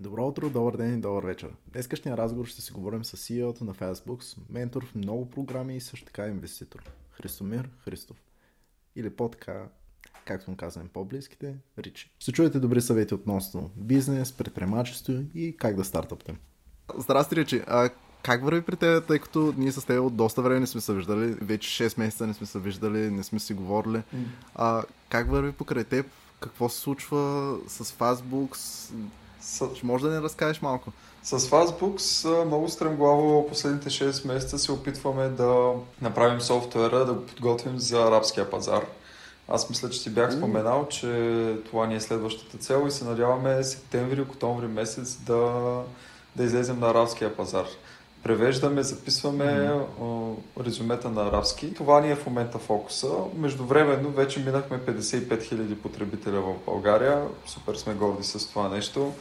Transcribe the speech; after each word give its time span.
Добро 0.00 0.26
утро, 0.26 0.50
добър 0.50 0.76
ден 0.76 0.94
и 0.94 1.00
добър 1.00 1.24
вечер. 1.24 1.50
Днескашния 1.72 2.16
разговор 2.16 2.46
ще 2.46 2.60
си 2.60 2.72
говорим 2.72 3.04
с 3.04 3.16
CEO-то 3.16 3.64
на 3.64 3.74
Facebook, 3.74 4.36
ментор 4.50 4.86
в 4.86 4.94
много 4.94 5.30
програми 5.30 5.76
и 5.76 5.80
също 5.80 6.06
така 6.06 6.26
инвеститор. 6.26 6.82
Христомир 7.10 7.70
Христов. 7.84 8.16
Или 8.96 9.10
по-така, 9.10 9.68
както 10.24 10.50
му 10.50 10.56
казваме 10.56 10.88
по-близките, 10.88 11.56
Ричи. 11.78 12.10
Ще 12.18 12.32
чуете 12.32 12.60
добри 12.60 12.80
съвети 12.80 13.14
относно 13.14 13.70
бизнес, 13.76 14.32
предприемачество 14.32 15.12
и 15.34 15.56
как 15.56 15.76
да 15.76 15.84
стартъпнем. 15.84 16.36
Здрасти, 16.98 17.36
Ричи. 17.36 17.62
А 17.66 17.90
как 18.22 18.44
върви 18.44 18.62
при 18.62 18.76
теб, 18.76 19.06
тъй 19.06 19.18
като 19.18 19.54
ние 19.56 19.72
с 19.72 19.86
теб 19.86 20.00
от 20.00 20.16
доста 20.16 20.42
време 20.42 20.60
не 20.60 20.66
сме 20.66 20.80
се 20.80 20.94
виждали, 20.94 21.26
вече 21.26 21.88
6 21.88 21.98
месеца 21.98 22.26
не 22.26 22.34
сме 22.34 22.46
се 22.46 22.58
виждали, 22.58 23.10
не 23.10 23.22
сме 23.22 23.38
си 23.38 23.54
говорили. 23.54 24.02
А, 24.54 24.84
как 25.08 25.30
върви 25.30 25.52
покрай 25.52 25.84
теб? 25.84 26.06
Какво 26.40 26.68
се 26.68 26.80
случва 26.80 27.56
с 27.68 27.84
Facebook? 27.84 28.56
С... 29.40 29.68
Ще 29.74 29.86
може 29.86 30.04
да 30.04 30.10
ни 30.10 30.22
разкажеш 30.22 30.62
малко? 30.62 30.92
С 31.22 31.40
Fastbooks 31.40 32.44
много 32.44 32.68
стремглаво 32.68 33.46
последните 33.48 33.90
6 33.90 34.26
месеца 34.26 34.58
се 34.58 34.72
опитваме 34.72 35.28
да 35.28 35.72
направим 36.02 36.40
софтуера, 36.40 37.04
да 37.04 37.12
го 37.12 37.26
подготвим 37.26 37.78
за 37.78 38.02
арабския 38.02 38.50
пазар. 38.50 38.86
Аз 39.48 39.70
мисля, 39.70 39.90
че 39.90 40.00
си 40.00 40.10
бях 40.10 40.32
споменал, 40.32 40.86
че 40.88 41.56
това 41.66 41.86
ни 41.86 41.94
е 41.94 42.00
следващата 42.00 42.58
цел 42.58 42.84
и 42.88 42.90
се 42.90 43.04
надяваме 43.04 43.64
септември, 43.64 44.20
октомври 44.20 44.66
месец 44.66 45.16
да, 45.16 45.82
да 46.36 46.44
излезем 46.44 46.80
на 46.80 46.90
арабския 46.90 47.36
пазар. 47.36 47.66
Превеждаме, 48.22 48.82
записваме 48.82 49.44
mm-hmm. 49.44 50.34
резюмета 50.64 51.10
на 51.10 51.22
арабски. 51.22 51.74
Това 51.74 52.00
ни 52.00 52.10
е 52.10 52.16
в 52.16 52.26
момента 52.26 52.58
фокуса. 52.58 53.08
Междувременно 53.36 54.10
вече 54.10 54.40
минахме 54.40 54.78
55 54.78 55.28
000 55.28 55.74
потребителя 55.74 56.40
в 56.40 56.54
България. 56.66 57.24
Супер 57.46 57.74
сме 57.74 57.94
горди 57.94 58.24
с 58.24 58.48
това 58.48 58.68
нещо. 58.68 59.12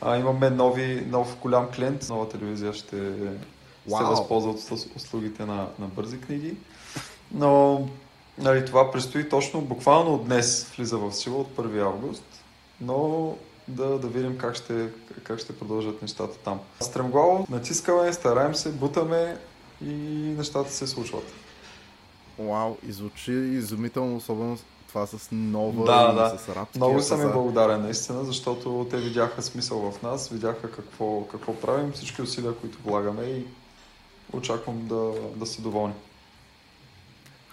А, 0.00 0.16
имаме 0.16 0.50
нови, 0.50 1.06
нов 1.10 1.36
голям 1.42 1.68
клиент. 1.74 2.08
Нова 2.08 2.28
телевизия 2.28 2.72
ще 2.72 2.96
wow. 2.96 3.98
се 3.98 4.04
възползва 4.04 4.50
от 4.50 4.86
услугите 4.96 5.44
на, 5.44 5.66
на 5.78 5.86
бързи 5.86 6.20
книги. 6.20 6.56
Но 7.32 7.82
нали, 8.38 8.64
това 8.64 8.90
предстои 8.90 9.28
точно, 9.28 9.60
буквално 9.60 10.18
днес 10.18 10.72
влиза 10.76 10.98
в 10.98 11.12
сила 11.12 11.36
от 11.36 11.56
1 11.56 11.82
август. 11.82 12.24
Но 12.80 13.34
да, 13.68 13.98
да 13.98 14.08
видим 14.08 14.38
как 14.38 14.54
ще, 14.54 14.88
как 15.22 15.38
ще 15.38 15.58
продължат 15.58 16.02
нещата 16.02 16.38
там. 16.38 16.60
Стремглаво 16.80 17.46
натискаме, 17.50 18.12
стараем 18.12 18.54
се, 18.54 18.72
бутаме 18.72 19.36
и 19.84 19.94
нещата 20.38 20.72
се 20.72 20.86
случват. 20.86 21.32
Вау, 22.38 22.76
иззвучи 22.88 23.32
изумително, 23.32 24.16
особено 24.16 24.58
това 24.88 25.06
с 25.06 25.28
нова 25.32 25.84
да, 25.84 26.12
да. 26.12 26.38
с 26.38 26.48
арабския 26.48 26.80
Много 26.80 27.00
съм 27.00 27.22
им 27.22 27.32
благодарен 27.32 27.82
наистина, 27.82 28.24
защото 28.24 28.86
те 28.90 28.96
видяха 28.96 29.42
смисъл 29.42 29.90
в 29.90 30.02
нас, 30.02 30.28
видяха 30.28 30.70
какво, 30.70 31.24
какво 31.24 31.54
правим, 31.54 31.92
всички 31.92 32.22
усилия, 32.22 32.54
които 32.54 32.78
влагаме 32.84 33.22
и 33.22 33.44
очаквам 34.32 34.86
да, 34.86 35.12
да 35.36 35.46
са 35.46 35.62
доволни. 35.62 35.94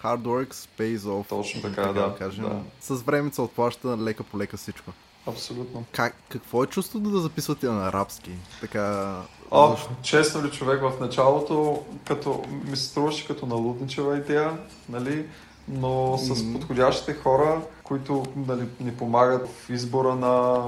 Hard 0.02 0.22
work 0.22 0.52
pays 0.78 0.98
off. 0.98 1.28
Точно 1.28 1.62
така, 1.62 1.82
така 1.82 1.92
да, 1.92 2.14
кажем. 2.18 2.44
да. 2.44 2.60
С 2.80 3.02
времето 3.02 3.34
се 3.34 3.42
отплаща 3.42 3.98
лека 3.98 4.24
по 4.24 4.38
лека 4.38 4.56
всичко. 4.56 4.92
Абсолютно. 5.26 5.84
Как, 5.92 6.14
какво 6.28 6.64
е 6.64 6.66
чувството 6.66 7.10
да 7.10 7.18
записвате 7.18 7.66
на 7.66 7.88
арабски? 7.88 8.30
Така... 8.60 9.16
О, 9.50 9.70
защо? 9.70 9.90
честно 10.02 10.44
ли 10.44 10.50
човек 10.50 10.80
в 10.82 10.92
началото, 11.00 11.82
като, 12.04 12.44
ми 12.64 12.76
се 12.76 12.84
струваше 12.84 13.26
като 13.26 13.46
налудничева 13.46 14.16
идея, 14.16 14.58
нали? 14.88 15.26
но 15.68 16.18
с 16.18 16.28
mm-hmm. 16.28 16.52
подходящите 16.52 17.14
хора, 17.14 17.62
които 17.82 18.24
нали, 18.36 18.68
ни 18.80 18.96
помагат 18.96 19.48
в 19.48 19.70
избора 19.70 20.14
на, 20.14 20.64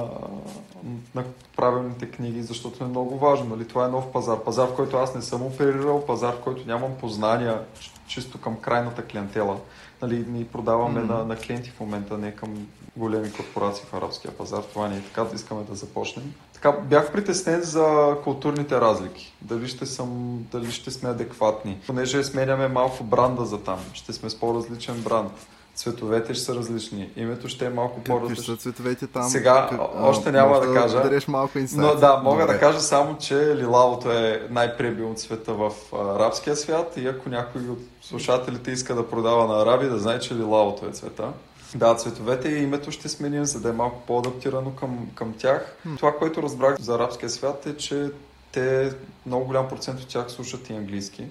на 1.14 1.24
правилните 1.56 2.10
книги, 2.10 2.42
защото 2.42 2.84
е 2.84 2.88
много 2.88 3.18
важно. 3.18 3.56
Нали? 3.56 3.68
Това 3.68 3.84
е 3.84 3.88
нов 3.88 4.12
пазар. 4.12 4.44
Пазар, 4.44 4.66
в 4.66 4.76
който 4.76 4.96
аз 4.96 5.14
не 5.14 5.22
съм 5.22 5.42
оперирал, 5.42 6.06
пазар, 6.06 6.32
в 6.32 6.40
който 6.40 6.66
нямам 6.66 6.90
познания 7.00 7.62
чисто 8.06 8.40
към 8.40 8.56
крайната 8.56 9.04
клиентела. 9.04 9.60
Нали, 10.02 10.24
ние 10.28 10.44
продаваме 10.44 11.00
mm-hmm. 11.00 11.18
на, 11.18 11.24
на 11.24 11.36
клиенти 11.36 11.70
в 11.70 11.80
момента, 11.80 12.18
не 12.18 12.34
към 12.34 12.66
големи 12.98 13.32
корпорации 13.32 13.84
в 13.91 13.94
арабския 13.94 14.31
пазар. 14.31 14.62
Това 14.62 14.88
не 14.88 14.97
е 14.97 15.03
така, 15.03 15.26
искаме 15.34 15.62
да 15.70 15.75
започнем. 15.75 16.34
Така, 16.54 16.72
бях 16.72 17.12
притеснен 17.12 17.62
за 17.62 18.16
културните 18.25 18.81
разлики. 18.81 19.34
Дали 19.42 19.69
ще, 19.69 19.86
съм, 19.86 20.38
дали 20.53 20.72
ще 20.72 20.91
сме 20.91 21.10
адекватни. 21.10 21.78
Понеже 21.86 22.25
сменяме 22.25 22.69
малко 22.69 23.04
бранда 23.04 23.44
за 23.44 23.59
там. 23.59 23.78
Ще 23.92 24.12
сме 24.12 24.31
с 24.31 24.34
по-различен 24.34 25.03
бранд. 25.03 25.32
Цветовете 25.78 26.34
ще 26.34 26.44
са 26.44 26.54
различни. 26.54 27.10
Името 27.16 27.48
ще 27.48 27.66
е 27.66 27.70
малко 27.70 28.00
по-различно. 28.00 28.44
Какви 28.44 28.56
са 28.56 28.62
цветовете 28.62 29.06
там? 29.06 29.28
Сега 29.28 29.69
как, 29.70 29.80
още 30.00 30.32
няма 30.32 30.60
да, 30.60 30.75
кажа. 30.75 31.03
Да 31.03 31.20
малко 31.28 31.59
но 31.76 31.94
да, 31.94 32.16
мога 32.16 32.41
Добре. 32.41 32.53
да 32.53 32.60
кажа 32.60 32.80
само, 32.80 33.19
че 33.19 33.56
лилавото 33.56 34.12
е 34.12 34.47
най-пребилно 34.50 35.15
цвета 35.15 35.54
в 35.54 35.72
арабския 35.92 36.56
свят 36.56 36.92
и 36.97 37.06
ако 37.06 37.28
някой 37.28 37.60
от 37.69 37.78
слушателите 38.03 38.70
иска 38.70 38.94
да 38.94 39.09
продава 39.10 39.47
на 39.47 39.62
араби, 39.62 39.86
да 39.86 39.98
знае, 39.98 40.19
че 40.19 40.34
лилавото 40.34 40.86
е 40.86 40.91
цвета. 40.91 41.32
Да, 41.74 41.94
цветовете 41.94 42.48
и 42.48 42.62
името 42.62 42.90
ще 42.90 43.08
сменим, 43.08 43.44
за 43.44 43.60
да 43.60 43.68
е 43.68 43.72
малко 43.72 44.02
по-адаптирано 44.06 44.74
към, 44.74 45.10
към 45.14 45.34
тях. 45.38 45.76
Hmm. 45.86 45.96
Това, 45.96 46.16
което 46.18 46.42
разбрах 46.42 46.80
за 46.80 46.94
арабския 46.94 47.30
свят 47.30 47.66
е, 47.66 47.76
че 47.76 48.10
те, 48.52 48.94
много 49.26 49.44
голям 49.44 49.68
процент 49.68 50.00
от 50.00 50.08
тях 50.08 50.30
слушат 50.30 50.70
и 50.70 50.72
английски. 50.72 51.24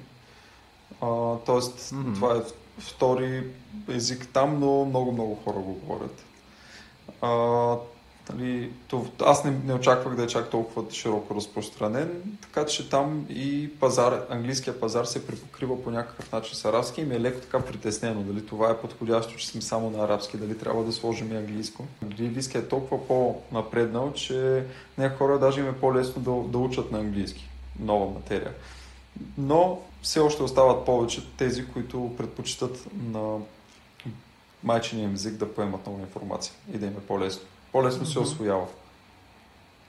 А, 1.02 1.36
тоест, 1.46 1.80
mm-hmm. 1.80 2.14
това 2.14 2.38
е 2.38 2.42
втори 2.80 3.44
език 3.90 4.28
там, 4.34 4.60
но 4.60 4.86
много-много 4.86 5.36
хора 5.36 5.58
го 5.58 5.74
говорят. 5.74 6.24
А, 7.22 7.30
Нали, 8.34 8.72
аз 9.26 9.44
не, 9.44 9.52
не 9.66 9.74
очаквах 9.74 10.16
да 10.16 10.24
е 10.24 10.28
чак 10.28 10.50
толкова 10.50 10.92
широко 10.92 11.36
разпространен, 11.36 12.38
така 12.42 12.66
че 12.66 12.90
там 12.90 13.26
и 13.30 13.70
пазар, 13.80 14.26
английския 14.30 14.80
пазар 14.80 15.06
се 15.06 15.28
припокрива 15.28 15.84
по 15.84 15.92
някакъв 15.92 16.32
начин 16.32 16.56
с 16.56 16.66
арабски 16.66 17.02
и 17.02 17.06
ми 17.06 17.16
е 17.16 17.22
леко 17.22 17.42
така 17.42 17.60
притеснено. 17.60 18.22
Дали 18.22 18.46
това 18.46 18.70
е 18.72 18.78
подходящо, 18.78 19.38
че 19.38 19.48
сме 19.48 19.62
само 19.62 19.90
на 19.90 20.04
арабски, 20.04 20.38
дали 20.38 20.58
трябва 20.58 20.84
да 20.84 20.94
сложим 20.94 21.32
и 21.32 21.38
английско. 21.38 21.86
Английски 22.04 22.58
е 22.58 22.68
толкова 22.68 23.08
по-напреднал, 23.08 24.14
че 24.14 24.64
някои 24.98 25.18
хора 25.18 25.40
даже 25.40 25.60
им 25.60 25.70
е 25.70 25.80
по-лесно 25.80 26.22
да, 26.22 26.50
да 26.50 26.58
учат 26.58 26.92
на 26.92 27.00
английски 27.00 27.50
нова 27.80 28.14
материя. 28.14 28.54
Но 29.38 29.80
все 30.02 30.20
още 30.20 30.44
остават 30.44 30.86
повече 30.86 31.28
тези, 31.38 31.66
които 31.66 32.14
предпочитат 32.18 32.88
на 32.94 33.38
майчиния 34.64 35.12
език 35.14 35.34
да 35.34 35.54
поемат 35.54 35.88
нова 35.88 36.00
информация 36.00 36.54
и 36.74 36.78
да 36.78 36.86
им 36.86 36.92
е 36.92 37.08
по-лесно 37.08 37.44
по-лесно 37.72 38.06
се 38.06 38.20
освоява. 38.20 38.68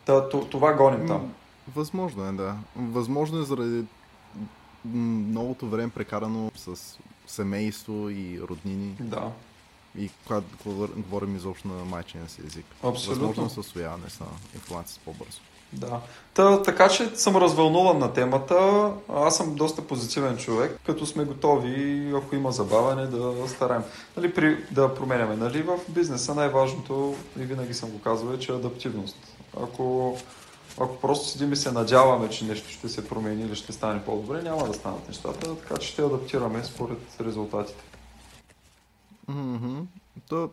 Та, 0.05 0.29
това 0.29 0.73
гоним 0.73 1.07
там. 1.07 1.35
Възможно 1.75 2.25
е, 2.25 2.33
да. 2.33 2.57
Възможно 2.77 3.41
е 3.41 3.45
заради 3.45 3.85
многото 4.85 5.69
време 5.69 5.93
прекарано 5.93 6.51
с 6.57 6.99
семейство 7.27 8.11
и 8.11 8.41
роднини. 8.41 8.97
Да. 9.01 9.33
И 9.99 10.11
когато 10.27 10.47
говорим 10.97 11.37
изобщо 11.37 11.69
на 11.69 11.85
майчиния 11.85 12.29
си 12.29 12.43
език. 12.47 12.67
Абсолютно. 12.83 13.27
Възможно 13.27 13.47
е 13.47 13.49
с 13.49 13.59
освояване 13.59 14.11
с 14.11 14.21
информация 14.55 15.01
по-бързо. 15.05 15.41
Да. 15.73 16.01
Та, 16.35 16.63
така 16.63 16.89
че 16.89 17.17
съм 17.17 17.37
развълнуван 17.37 17.99
на 17.99 18.13
темата. 18.13 18.91
Аз 19.09 19.37
съм 19.37 19.55
доста 19.55 19.87
позитивен 19.87 20.37
човек, 20.37 20.81
като 20.87 21.07
сме 21.07 21.25
готови, 21.25 22.13
ако 22.17 22.35
има 22.35 22.53
забавяне, 22.53 23.07
да 23.07 23.49
стараем. 23.49 23.83
Нали, 24.17 24.35
при, 24.35 24.65
да 24.71 24.95
променяме. 24.95 25.37
Нали, 25.37 25.63
в 25.63 25.79
бизнеса 25.89 26.35
най-важното, 26.35 27.15
и 27.39 27.43
винаги 27.43 27.75
съм 27.75 27.91
го 27.91 28.01
казвал, 28.01 28.35
е, 28.35 28.39
че 28.39 28.53
е 28.53 28.55
адаптивност. 28.55 29.17
Ако, 29.63 30.17
ако 30.81 31.01
просто 31.01 31.29
седим 31.29 31.53
и 31.53 31.57
се 31.57 31.73
надяваме, 31.73 32.31
че 32.31 32.45
нещо 32.45 32.71
ще 32.71 32.89
се 32.89 33.09
промени 33.09 33.43
или 33.43 33.57
ще 33.57 33.73
стане 33.73 34.05
по-добре, 34.05 34.43
няма 34.43 34.67
да 34.67 34.75
станат 34.75 35.09
нещата, 35.09 35.57
така 35.57 35.77
че 35.77 35.89
ще 35.89 36.03
адаптираме 36.03 36.65
според 36.65 36.99
резултатите. 37.21 37.85
Mm-hmm. 39.31 39.85
То, 40.29 40.51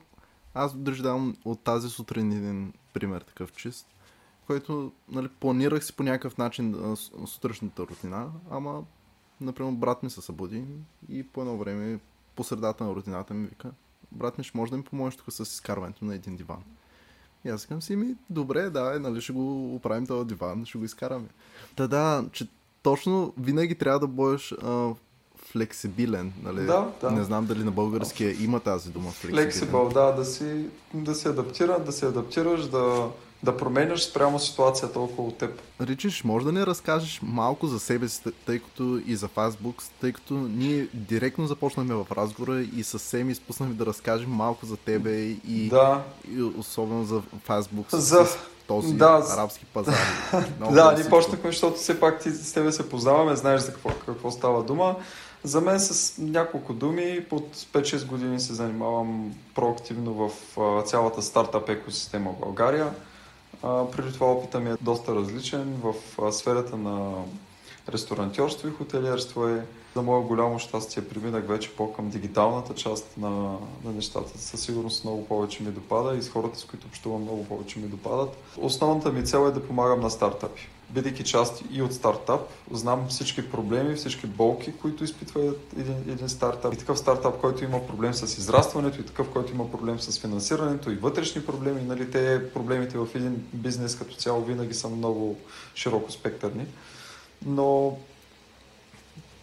аз 0.54 0.76
държа 0.76 1.04
давам 1.04 1.36
от 1.46 1.64
тази 1.64 1.90
сутрин 1.90 2.32
един 2.32 2.74
пример 2.94 3.22
такъв 3.22 3.54
чист 3.54 3.88
който 4.48 4.92
нали, 5.10 5.28
планирах 5.28 5.86
си 5.86 5.94
по 5.94 6.04
някакъв 6.04 6.38
начин 6.38 6.96
сутрешната 7.26 7.84
рутина, 7.84 8.32
ама, 8.50 8.84
например, 9.42 9.72
брат 9.72 10.04
ми 10.04 10.10
се 10.10 10.22
събуди 10.22 10.64
и 11.10 11.24
по 11.24 11.42
едно 11.42 11.58
време 11.58 12.00
по 12.36 12.44
средата 12.44 12.84
на 12.84 12.96
рутината 12.96 13.34
ми 13.34 13.48
вика, 13.48 13.72
брат 14.12 14.38
ми 14.38 14.44
ще 14.44 14.58
може 14.58 14.72
да 14.72 14.78
ми 14.78 14.84
помогнеш 14.84 15.16
тук 15.16 15.32
с 15.32 15.40
изкарването 15.40 16.06
на 16.06 16.16
един 16.16 16.36
диван. 16.36 16.64
И 17.46 17.50
аз 17.50 17.66
казвам 17.66 17.82
си, 17.82 17.96
ми, 17.96 18.16
добре, 18.30 18.70
да, 18.70 19.00
нали 19.00 19.22
ще 19.22 19.34
го 19.34 19.76
оправим 19.76 20.08
този 20.08 20.28
диван, 20.28 20.66
ще 20.66 20.78
го 20.78 20.86
изкараме. 20.86 21.28
Да, 21.78 21.88
да, 21.88 22.26
че 22.32 22.48
точно 22.84 23.34
винаги 23.38 23.76
трябва 23.76 24.00
да 24.00 24.08
бъдеш 24.08 24.54
флексибилен. 25.52 26.34
Нали? 26.44 26.66
Да, 26.66 26.88
да. 27.02 27.12
Не 27.12 27.24
знам 27.24 27.46
дали 27.46 27.64
на 27.64 27.72
българския 27.72 28.36
има 28.44 28.60
тази 28.60 28.90
дума 28.90 29.12
флексибилен. 29.12 29.44
Флексибъл, 29.44 29.90
да, 29.90 30.12
да 30.12 30.26
си, 30.26 30.66
да 30.94 31.16
си 31.16 31.28
адаптира, 31.28 31.80
да 31.80 31.92
се 31.92 32.06
адаптираш, 32.06 32.68
да, 32.68 33.10
да 33.44 33.58
променяш 33.58 34.04
спрямо 34.04 34.40
ситуацията 34.40 35.00
около 35.00 35.32
теб. 35.32 35.62
Ричиш, 35.82 36.24
може 36.24 36.46
да 36.46 36.52
ни 36.52 36.66
разкажеш 36.66 37.20
малко 37.24 37.68
за 37.68 37.80
себе 37.80 38.08
си, 38.08 38.22
тъй 38.46 38.60
като 38.60 39.02
и 39.06 39.16
за 39.16 39.28
Facebook, 39.28 39.84
тъй 40.02 40.14
като 40.14 40.34
ние 40.34 40.88
директно 40.94 41.48
започнахме 41.48 41.96
в 41.96 42.06
разговора 42.12 42.62
и 42.62 42.84
съвсем 42.84 43.30
изпуснахме 43.30 43.76
да 43.76 43.86
разкажем 43.86 44.30
малко 44.30 44.66
за 44.66 44.78
тебе 44.78 45.12
и, 45.48 45.70
да. 45.70 46.04
и 46.32 46.44
особено 46.44 47.04
за 47.04 47.22
Facebook. 47.48 47.96
За, 47.96 48.26
този 48.68 48.94
Да, 48.94 49.26
арабски 49.30 49.66
пазар. 49.66 49.96
Да, 50.72 50.94
ние 50.98 51.10
почнахме, 51.10 51.52
защото 51.52 51.78
все 51.78 52.00
пак 52.00 52.24
ти 52.24 52.32
с 52.32 52.54
тебе 52.54 52.72
се 52.72 52.90
познаваме, 52.90 53.36
знаеш 53.36 53.62
за 53.62 53.74
какво, 53.74 53.90
какво 54.06 54.32
става 54.32 54.64
дума. 54.64 54.96
За 55.46 55.62
мен 55.62 55.80
с 55.80 56.18
няколко 56.18 56.74
думи, 56.74 57.26
под 57.30 57.56
5-6 57.56 58.06
години 58.06 58.40
се 58.40 58.54
занимавам 58.54 59.36
проактивно 59.56 60.14
в 60.14 60.32
цялата 60.86 61.22
стартап 61.22 61.70
екосистема 61.70 62.32
в 62.32 62.40
България. 62.40 62.94
Преди 63.62 64.14
това 64.14 64.32
опита 64.32 64.60
ми 64.60 64.70
е 64.70 64.76
доста 64.82 65.16
различен 65.16 65.82
в 65.84 65.94
сферата 66.32 66.78
на 66.78 67.14
ресторантьорство 67.90 68.68
и 68.68 68.72
хотелиерство 68.72 69.48
е. 69.48 69.66
За 69.96 70.02
мое 70.02 70.22
голямо 70.22 70.60
щастие 70.60 71.08
преминах 71.08 71.48
вече 71.48 71.76
по-към 71.76 72.10
дигиталната 72.10 72.74
част 72.74 73.18
на, 73.18 73.30
на 73.84 73.92
нещата. 73.96 74.38
Със 74.38 74.62
сигурност 74.62 75.04
много 75.04 75.26
повече 75.26 75.64
ми 75.64 75.72
допада 75.72 76.18
и 76.18 76.22
с 76.22 76.30
хората, 76.30 76.60
с 76.60 76.66
които 76.66 76.88
общувам, 76.88 77.22
много 77.22 77.46
повече 77.46 77.80
ми 77.80 77.88
допадат. 77.88 78.38
Основната 78.58 79.12
ми 79.12 79.26
цел 79.26 79.48
е 79.48 79.52
да 79.52 79.68
помагам 79.68 80.00
на 80.00 80.10
стартапи. 80.10 80.70
Бидейки 80.96 81.24
част 81.24 81.64
и 81.72 81.82
от 81.82 81.94
стартап, 81.94 82.42
знам 82.72 83.06
всички 83.10 83.52
проблеми, 83.52 83.96
всички 83.96 84.28
болки, 84.28 84.74
които 84.78 85.04
изпитва 85.04 85.54
един, 85.80 85.98
един 86.08 86.30
стартап. 86.30 86.74
И 86.74 86.78
такъв 86.78 87.00
стартап, 87.00 87.42
който 87.42 87.64
има 87.64 87.88
проблем 87.88 88.14
с 88.14 88.38
израстването, 88.38 89.02
и 89.02 89.06
такъв, 89.06 89.30
който 89.30 89.54
има 89.54 89.72
проблем 89.72 90.00
с 90.00 90.20
финансирането, 90.20 90.92
и 90.92 90.96
вътрешни 90.96 91.46
проблеми. 91.46 91.82
Нали, 91.82 92.12
те 92.12 92.52
проблемите 92.54 92.98
в 92.98 93.08
един 93.16 93.48
бизнес 93.54 93.96
като 93.96 94.16
цяло 94.16 94.42
винаги 94.42 94.74
са 94.74 94.90
много 94.90 95.38
широко 95.76 96.12
спектърни. 96.12 96.66
Но 97.46 97.98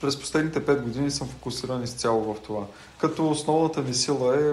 през 0.00 0.20
последните 0.20 0.66
5 0.66 0.82
години 0.82 1.10
съм 1.10 1.28
фокусиран 1.28 1.82
изцяло 1.82 2.34
в 2.34 2.40
това. 2.40 2.66
Като 2.98 3.30
основната 3.30 3.82
ми 3.82 3.94
сила 3.94 4.36
е 4.36 4.52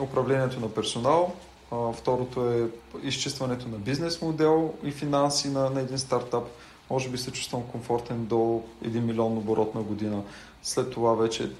управлението 0.00 0.60
на 0.60 0.68
персонал, 0.68 1.34
а, 1.74 1.92
второто 1.92 2.50
е 2.50 2.68
изчистването 3.02 3.68
на 3.68 3.78
бизнес 3.78 4.22
модел 4.22 4.74
и 4.84 4.90
финанси 4.90 5.48
на, 5.48 5.70
на 5.70 5.80
един 5.80 5.98
стартап. 5.98 6.44
Може 6.90 7.08
би 7.08 7.18
се 7.18 7.30
чувствам 7.30 7.62
комфортен 7.62 8.24
до 8.26 8.62
1 8.84 9.00
милион 9.00 9.38
оборот 9.38 9.74
на 9.74 9.82
година. 9.82 10.22
След 10.62 10.90
това 10.90 11.14
вече 11.14 11.50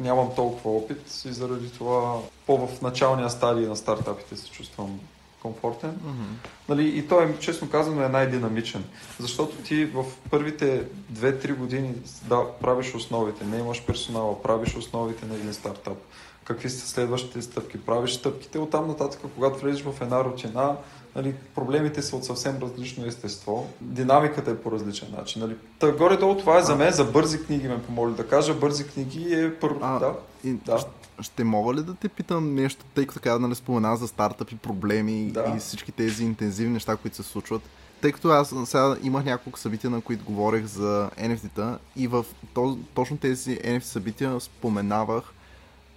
нямам 0.00 0.30
толкова 0.36 0.76
опит 0.76 1.22
и 1.24 1.32
заради 1.32 1.70
това 1.70 2.18
по-в 2.46 2.82
началния 2.82 3.30
стадий 3.30 3.66
на 3.66 3.76
стартапите 3.76 4.36
се 4.36 4.50
чувствам 4.50 5.00
комфортен. 5.44 5.90
Мгм. 6.04 6.36
Нали, 6.68 6.98
и 6.98 7.08
той, 7.08 7.38
честно 7.38 7.70
казано, 7.70 8.02
е 8.02 8.08
най-динамичен. 8.08 8.84
Защото 9.20 9.56
ти 9.56 9.84
в 9.84 10.04
първите 10.30 10.82
2-3 11.12 11.54
години 11.54 11.94
да, 12.28 12.44
правиш 12.60 12.94
основите, 12.94 13.44
не 13.44 13.58
имаш 13.58 13.82
персонала, 13.82 14.42
правиш 14.42 14.76
основите 14.76 15.26
на 15.26 15.34
един 15.34 15.54
стартап. 15.54 15.98
Какви 16.44 16.70
са 16.70 16.88
следващите 16.88 17.42
стъпки, 17.42 17.84
правиш 17.84 18.12
стъпките. 18.12 18.58
Оттам 18.58 18.88
нататък, 18.88 19.20
когато 19.34 19.58
влезеш 19.58 19.82
в 19.82 19.94
една 20.00 20.24
рутина, 20.24 20.76
нали, 21.16 21.34
проблемите 21.54 22.02
са 22.02 22.16
от 22.16 22.24
съвсем 22.24 22.58
различно 22.62 23.06
естество. 23.06 23.70
Динамиката 23.80 24.50
е 24.50 24.56
по 24.56 24.72
различен 24.72 25.08
начин. 25.18 25.42
Нали. 25.42 25.56
Та, 25.78 25.92
горе-долу 25.92 26.36
това 26.36 26.58
е 26.58 26.62
за 26.62 26.76
мен, 26.76 26.92
за 26.92 27.04
бързи 27.04 27.44
книги 27.44 27.68
ме 27.68 27.82
помоли 27.82 28.14
да 28.14 28.28
кажа. 28.28 28.54
Бързи 28.54 28.86
книги 28.86 29.34
е 29.34 29.54
първо. 29.54 29.78
А, 29.82 29.98
Да. 29.98 30.14
И, 30.44 30.52
Да. 30.52 30.78
Ще 31.20 31.44
мога 31.44 31.74
ли 31.74 31.82
да 31.82 31.94
те 31.94 32.08
питам 32.08 32.54
нещо, 32.54 32.84
тъй 32.94 33.06
като 33.06 33.20
така 33.20 33.38
нали, 33.38 33.54
спомена 33.54 33.96
за 33.96 34.08
стартъпи, 34.08 34.56
проблеми 34.56 35.30
Да. 35.32 35.52
и 35.56 35.58
всички 35.58 35.92
тези 35.92 36.24
интензивни 36.24 36.72
неща, 36.72 36.96
които 36.96 37.16
се 37.16 37.22
случват? 37.22 37.62
Тъй 38.00 38.12
като 38.12 38.28
аз 38.28 38.54
сега 38.64 38.96
имах 39.02 39.24
няколко 39.24 39.58
събития, 39.58 39.90
на 39.90 40.00
които 40.00 40.24
говорех 40.24 40.64
за 40.64 41.10
NFT-та 41.20 41.78
и 41.96 42.06
в 42.06 42.24
то, 42.54 42.78
точно 42.94 43.16
тези 43.16 43.58
NFT 43.58 43.80
събития 43.80 44.40
споменавах, 44.40 45.24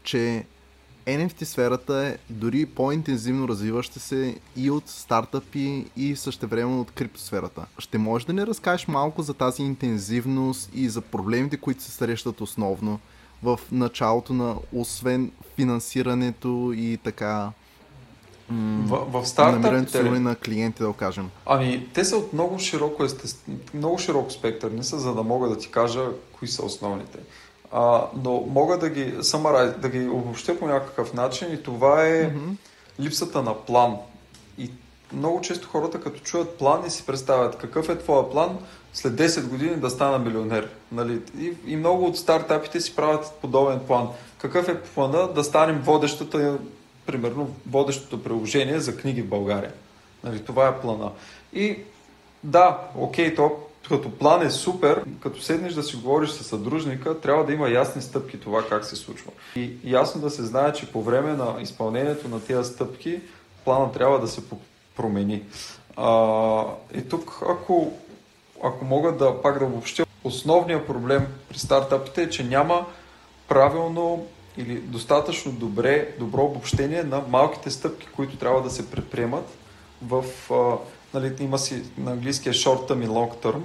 че 0.08 0.44
NFT 1.08 1.44
сферата 1.44 2.06
е 2.06 2.18
дори 2.30 2.66
по-интензивно 2.66 3.48
развиваща 3.48 4.00
се 4.00 4.36
и 4.56 4.72
от 4.72 4.88
стартъпи 4.88 5.86
и 5.98 6.16
същевременно 6.16 6.82
от 6.82 6.92
криптосферата. 6.92 7.66
Ще 7.80 7.98
можеш 7.98 8.26
да 8.26 8.34
ни 8.34 8.48
разкажеш 8.48 8.88
малко 8.88 9.22
за 9.22 9.34
тази 9.34 9.64
интензивност 9.64 10.70
и 10.74 10.90
за 10.90 11.02
проблемите, 11.02 11.58
които 11.58 11.84
се 11.84 11.92
срещат 11.92 12.42
основно 12.42 13.00
в 13.44 13.60
началото 13.72 14.34
на, 14.34 14.56
освен 14.74 15.32
финансирането 15.56 16.74
и 16.76 16.98
така 17.04 17.52
В, 18.50 18.54
в 18.54 19.38
намирането 19.38 19.92
стартапите, 19.92 20.04
ли? 20.04 20.20
на 20.20 20.36
клиенти, 20.36 20.80
да 20.80 20.88
го 20.88 20.94
кажем. 20.94 21.30
Ами, 21.46 21.88
те 21.94 22.06
са 22.06 22.18
от 22.18 22.34
много 22.34 22.60
широко, 22.60 23.06
много 23.74 23.98
широк 23.98 24.32
спектър, 24.32 24.72
не 24.72 24.84
са, 24.84 25.00
за 25.00 25.14
да 25.14 25.24
мога 25.24 25.50
да 25.50 25.58
ти 25.58 25.72
кажа 25.72 26.06
кои 26.34 26.48
са 26.48 26.66
основните. 26.66 27.20
А, 27.72 28.08
но 28.24 28.44
мога 28.50 28.78
да 28.78 28.90
ги, 28.90 29.14
summarize, 29.14 29.78
да 29.78 29.90
ги 29.90 30.08
обобщя 30.08 30.60
по 30.60 30.68
някакъв 30.68 31.14
начин 31.14 31.54
и 31.54 31.64
това 31.64 32.08
е 32.08 32.34
липсата 33.00 33.44
на 33.44 33.54
план. 33.54 33.96
И 34.58 34.72
много 35.14 35.42
често 35.42 35.68
хората 35.68 36.02
като 36.02 36.20
чуят 36.20 36.58
план 36.58 36.86
и 36.88 36.90
си 36.90 37.06
представят 37.06 37.58
какъв 37.58 37.90
е 37.90 37.98
твоя 37.98 38.30
план 38.30 38.58
след 38.94 39.14
10 39.14 39.48
години 39.48 39.76
да 39.76 39.90
стана 39.90 40.20
милионер. 40.20 40.70
Нали? 40.92 41.22
И, 41.40 41.54
и 41.66 41.76
много 41.76 42.06
от 42.06 42.18
стартапите 42.18 42.82
си 42.82 42.96
правят 42.96 43.34
подобен 43.42 43.80
план. 43.88 44.08
Какъв 44.38 44.70
е 44.70 44.82
плана 44.82 45.34
да 45.34 45.44
станем 45.44 45.82
водещата, 45.82 46.58
примерно 47.06 47.56
водещото 47.70 48.24
приложение 48.24 48.80
за 48.80 48.98
книги 48.98 49.22
в 49.22 49.28
България. 49.28 49.74
Нали? 50.24 50.44
Това 50.44 50.68
е 50.68 50.82
плана. 50.82 51.12
И 51.54 51.78
да, 52.44 52.78
окей, 52.96 53.36
то 53.36 53.67
като 53.88 54.12
план 54.12 54.42
е 54.46 54.50
супер, 54.50 55.04
като 55.20 55.42
седнеш 55.42 55.74
да 55.74 55.84
си 55.84 55.96
говориш 55.96 56.30
с 56.30 56.44
съдружника, 56.44 57.20
трябва 57.20 57.46
да 57.46 57.54
има 57.54 57.70
ясни 57.70 58.02
стъпки 58.02 58.40
това 58.40 58.68
как 58.68 58.86
се 58.86 58.96
случва. 58.96 59.32
И 59.56 59.72
ясно 59.84 60.22
да 60.22 60.30
се 60.30 60.44
знае, 60.44 60.74
че 60.74 60.92
по 60.92 61.02
време 61.02 61.34
на 61.34 61.56
изпълнението 61.62 62.28
на 62.28 62.40
тези 62.40 62.74
стъпки, 62.74 63.22
плана 63.66 63.92
трябва 63.92 64.20
да 64.20 64.28
се 64.28 64.42
промени. 64.98 65.44
А, 65.98 66.64
и 66.94 67.10
тук, 67.10 67.44
ако, 67.50 67.92
ако 68.64 68.86
мога 68.86 69.12
да 69.12 69.42
пак 69.42 69.60
да 69.60 69.66
обобщя, 69.66 70.06
основният 70.24 70.88
проблем 70.88 71.28
при 71.50 71.60
стартапите 71.60 72.24
е, 72.24 72.30
че 72.30 72.44
няма 72.44 72.86
правилно 73.48 74.28
или 74.58 74.76
достатъчно 74.76 75.52
добре, 75.52 76.16
добро 76.20 76.44
обобщение 76.44 77.04
на 77.04 77.22
малките 77.30 77.72
стъпки, 77.72 78.08
които 78.16 78.38
трябва 78.38 78.62
да 78.62 78.70
се 78.70 78.92
предприемат 78.92 79.58
в, 80.02 80.24
а, 80.52 80.78
нали, 81.14 81.34
има 81.40 81.58
си 81.58 81.84
на 81.98 82.12
английския 82.12 82.54
short 82.54 82.90
term 82.90 83.06
и 83.06 83.08
long 83.08 83.44
term, 83.44 83.62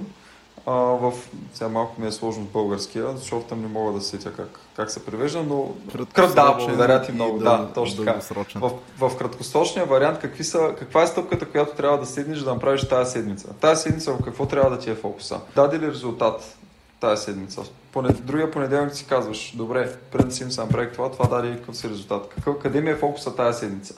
а, 0.65 0.71
в, 0.73 1.13
сега 1.53 1.69
малко 1.69 2.01
ми 2.01 2.07
е 2.07 2.11
сложно 2.11 2.43
българския, 2.43 3.05
short 3.05 3.51
term 3.51 3.55
не 3.55 3.67
мога 3.67 3.93
да 3.93 4.01
сетя 4.01 4.33
как, 4.33 4.59
как 4.75 4.91
се 4.91 5.05
превежда, 5.05 5.43
но 5.43 5.71
крат, 6.13 6.35
да, 6.35 6.53
благодаря 6.53 7.01
ти 7.01 7.11
много, 7.11 7.39
да, 7.39 7.69
точно 7.73 8.05
така. 8.05 8.19
В, 8.55 8.71
в 8.99 9.17
краткосрочния 9.17 9.85
вариант 9.85 10.19
какви 10.19 10.43
са, 10.43 10.75
каква 10.79 11.03
е 11.03 11.07
стъпката, 11.07 11.45
която 11.45 11.75
трябва 11.75 11.97
да 11.97 12.05
седнеш 12.05 12.39
да 12.39 12.53
направиш 12.53 12.87
тази 12.87 13.11
седмица? 13.11 13.53
Тази 13.53 13.81
седмица 13.81 14.13
в 14.13 14.23
какво 14.23 14.45
трябва 14.45 14.69
да 14.69 14.79
ти 14.79 14.89
е 14.89 14.95
фокуса? 14.95 15.39
Даде 15.55 15.79
ли 15.79 15.87
резултат 15.87 16.57
тази 16.99 17.23
седмица? 17.23 17.61
Поне, 17.91 18.09
другия 18.09 18.51
понеделник 18.51 18.95
си 18.95 19.05
казваш, 19.05 19.53
добре, 19.55 19.95
преди 20.11 20.31
си 20.31 20.43
им 20.43 20.51
съм 20.51 20.65
направих 20.65 20.93
това, 20.93 21.11
това 21.11 21.27
даде 21.27 21.57
какъв 21.57 21.77
си 21.77 21.89
резултат? 21.89 22.27
Какъв, 22.35 22.59
къде 22.59 22.81
ми 22.81 22.89
е 22.89 22.95
фокуса 22.95 23.35
тази 23.35 23.59
седмица? 23.59 23.93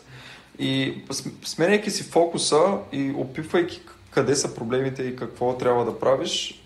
И 0.59 1.03
см- 1.09 1.45
сменяйки 1.45 1.91
си 1.91 2.03
фокуса 2.03 2.61
и 2.91 3.13
опитвайки 3.17 3.81
къде 4.11 4.35
са 4.35 4.55
проблемите 4.55 5.03
и 5.03 5.15
какво 5.15 5.57
трябва 5.57 5.85
да 5.85 5.99
правиш, 5.99 6.63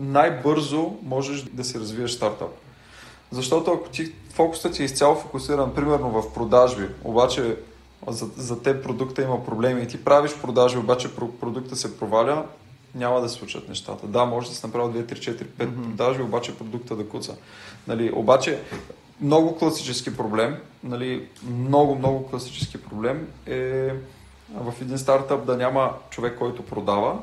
най-бързо 0.00 0.92
можеш 1.02 1.42
да 1.42 1.64
си 1.64 1.78
развиеш 1.80 2.10
стартап. 2.10 2.50
Защото 3.30 3.70
ако 3.72 3.88
ти 3.88 4.12
фокусът 4.32 4.72
ти 4.72 4.82
е 4.82 4.84
изцяло 4.84 5.14
фокусиран, 5.14 5.74
примерно 5.74 6.22
в 6.22 6.34
продажби, 6.34 6.88
обаче 7.04 7.56
за, 8.08 8.26
за 8.36 8.62
те 8.62 8.82
продукта 8.82 9.22
има 9.22 9.44
проблеми 9.44 9.82
и 9.82 9.86
ти 9.88 10.04
правиш 10.04 10.32
продажби, 10.42 10.78
обаче 10.78 11.08
про- 11.08 11.30
продукта 11.30 11.76
се 11.76 11.98
проваля, 11.98 12.46
няма 12.94 13.20
да 13.20 13.28
се 13.28 13.34
случат 13.34 13.68
нещата. 13.68 14.06
Да, 14.06 14.24
може 14.24 14.48
да 14.48 14.54
се 14.54 14.66
направи 14.66 14.98
2, 14.98 15.12
3, 15.14 15.18
4, 15.18 15.44
5 15.44 15.66
Мгм. 15.66 15.82
продажби, 15.82 16.22
обаче 16.22 16.56
продукта 16.58 16.96
да 16.96 17.08
куца. 17.08 17.36
Нали, 17.86 18.12
обаче 18.14 18.60
много 19.20 19.58
класически 19.58 20.16
проблем, 20.16 20.56
нали, 20.84 21.28
много, 21.50 21.94
много 21.94 22.26
класически 22.26 22.82
проблем 22.82 23.28
е 23.46 23.90
в 24.54 24.74
един 24.80 24.98
стартъп 24.98 25.46
да 25.46 25.56
няма 25.56 25.92
човек, 26.10 26.38
който 26.38 26.62
продава, 26.62 27.18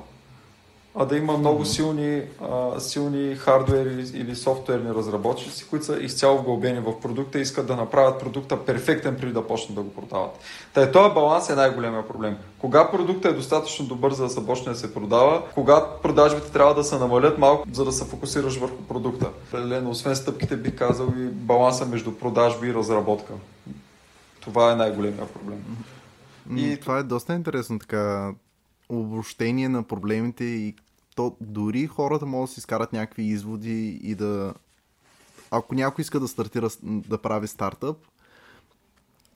а 0.98 1.06
да 1.06 1.18
има 1.18 1.38
много 1.38 1.66
силни, 1.66 2.22
а, 2.42 2.80
силни 2.80 3.36
хардвери 3.36 4.06
или 4.14 4.36
софтуерни 4.36 4.90
разработчици, 4.94 5.68
които 5.70 5.86
са 5.86 5.98
изцяло 6.00 6.38
вгълбени 6.38 6.80
в 6.80 7.00
продукта 7.00 7.40
и 7.40 7.42
искат 7.42 7.68
да 7.68 7.76
направят 7.76 8.20
продукта 8.20 8.66
перфектен 8.66 9.16
преди 9.16 9.34
да 9.34 9.48
почнат 9.48 9.76
да 9.76 9.82
го 9.82 9.94
продават. 9.94 10.40
Та 10.74 10.82
е, 10.82 10.92
този 10.92 11.14
баланс 11.14 11.50
е 11.50 11.56
най-големия 11.56 12.08
проблем. 12.08 12.38
Кога 12.60 12.92
продуктът 12.92 13.32
е 13.32 13.36
достатъчно 13.36 13.86
добър, 13.86 14.14
за 14.14 14.24
да 14.24 14.30
започне 14.30 14.72
да 14.72 14.78
се 14.78 14.94
продава, 14.94 15.44
кога 15.54 15.86
продажбите 16.04 16.52
трябва 16.52 16.74
да 16.74 16.84
се 16.84 16.98
намалят 16.98 17.38
малко, 17.38 17.68
за 17.74 17.86
да 17.86 17.92
се 17.92 18.06
фокусираш 18.06 18.58
върху 18.58 18.84
продукта. 18.84 19.30
Определено, 19.48 19.90
освен 19.90 20.16
стъпките, 20.16 20.58
бих 20.58 20.76
казал 20.76 21.08
и 21.18 21.26
баланса 21.26 21.86
между 21.86 22.12
продажби 22.12 22.68
и 22.68 22.74
разработка. 22.74 23.34
Това 24.42 24.72
е 24.72 24.76
най-големия 24.76 25.28
проблем. 25.28 25.64
И- 26.56 26.80
Това 26.80 27.00
е 27.00 27.04
доста 27.04 27.34
интересно 27.34 27.80
така 27.80 28.32
обобщение 28.90 29.70
на 29.70 29.84
проблемите 29.84 30.44
и 30.44 30.76
то 31.16 31.36
дори 31.42 31.88
хората 31.88 32.26
могат 32.26 32.50
да 32.50 32.54
си 32.54 32.60
изкарат 32.60 32.94
някакви 32.94 33.24
изводи 33.24 34.00
и 34.04 34.16
да... 34.16 34.54
Ако 35.52 35.76
някой 35.76 36.02
иска 36.02 36.20
да 36.20 36.28
стартира, 36.28 36.70
да 36.84 37.18
прави 37.18 37.48
стартъп, 37.48 37.98